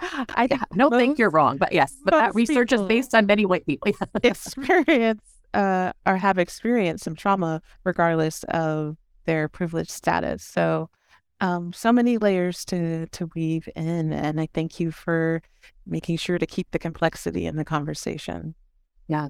I 0.00 0.46
yeah, 0.50 0.62
don't 0.76 0.90
most, 0.90 1.00
think 1.00 1.18
you're 1.18 1.30
wrong, 1.30 1.58
but 1.58 1.72
yes, 1.72 1.94
but 2.04 2.12
that 2.12 2.34
research 2.34 2.72
is 2.72 2.82
based 2.82 3.14
on 3.14 3.26
many 3.26 3.44
white 3.46 3.66
people. 3.66 3.92
experience 4.22 5.22
uh, 5.54 5.92
or 6.06 6.16
have 6.16 6.38
experienced 6.38 7.04
some 7.04 7.16
trauma 7.16 7.60
regardless 7.84 8.44
of 8.44 8.96
their 9.24 9.48
privileged 9.48 9.90
status. 9.90 10.44
So 10.44 10.88
um, 11.40 11.72
so 11.72 11.92
many 11.92 12.18
layers 12.18 12.64
to 12.66 13.06
to 13.06 13.30
weave 13.34 13.68
in, 13.76 14.12
and 14.12 14.40
I 14.40 14.48
thank 14.52 14.80
you 14.80 14.90
for 14.90 15.42
making 15.86 16.16
sure 16.16 16.38
to 16.38 16.46
keep 16.46 16.70
the 16.70 16.78
complexity 16.78 17.46
in 17.46 17.56
the 17.56 17.64
conversation. 17.64 18.54
Yeah. 19.06 19.28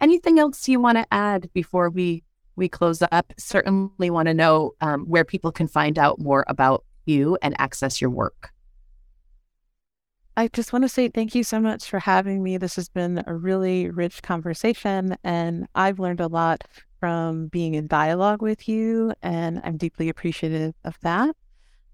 Anything 0.00 0.38
else 0.38 0.68
you 0.68 0.80
want 0.80 0.98
to 0.98 1.06
add 1.12 1.50
before 1.52 1.90
we 1.90 2.24
we 2.56 2.68
close 2.68 3.02
up? 3.12 3.32
Certainly 3.38 4.10
want 4.10 4.26
to 4.26 4.34
know 4.34 4.72
um, 4.80 5.04
where 5.06 5.24
people 5.24 5.52
can 5.52 5.68
find 5.68 5.98
out 5.98 6.18
more 6.18 6.44
about 6.48 6.84
you 7.06 7.38
and 7.42 7.54
access 7.58 8.00
your 8.00 8.10
work. 8.10 8.50
I 10.36 10.48
just 10.48 10.72
want 10.72 10.84
to 10.84 10.88
say 10.88 11.08
thank 11.08 11.34
you 11.34 11.42
so 11.42 11.58
much 11.58 11.88
for 11.88 11.98
having 11.98 12.44
me. 12.44 12.58
This 12.58 12.76
has 12.76 12.88
been 12.88 13.24
a 13.26 13.34
really 13.34 13.90
rich 13.90 14.22
conversation, 14.22 15.16
and 15.24 15.66
I've 15.74 15.98
learned 15.98 16.20
a 16.20 16.28
lot 16.28 16.62
from 17.00 17.48
being 17.48 17.74
in 17.74 17.86
dialogue 17.86 18.42
with 18.42 18.68
you, 18.68 19.12
and 19.22 19.60
I'm 19.64 19.76
deeply 19.76 20.08
appreciative 20.08 20.74
of 20.84 20.96
that. 21.02 21.36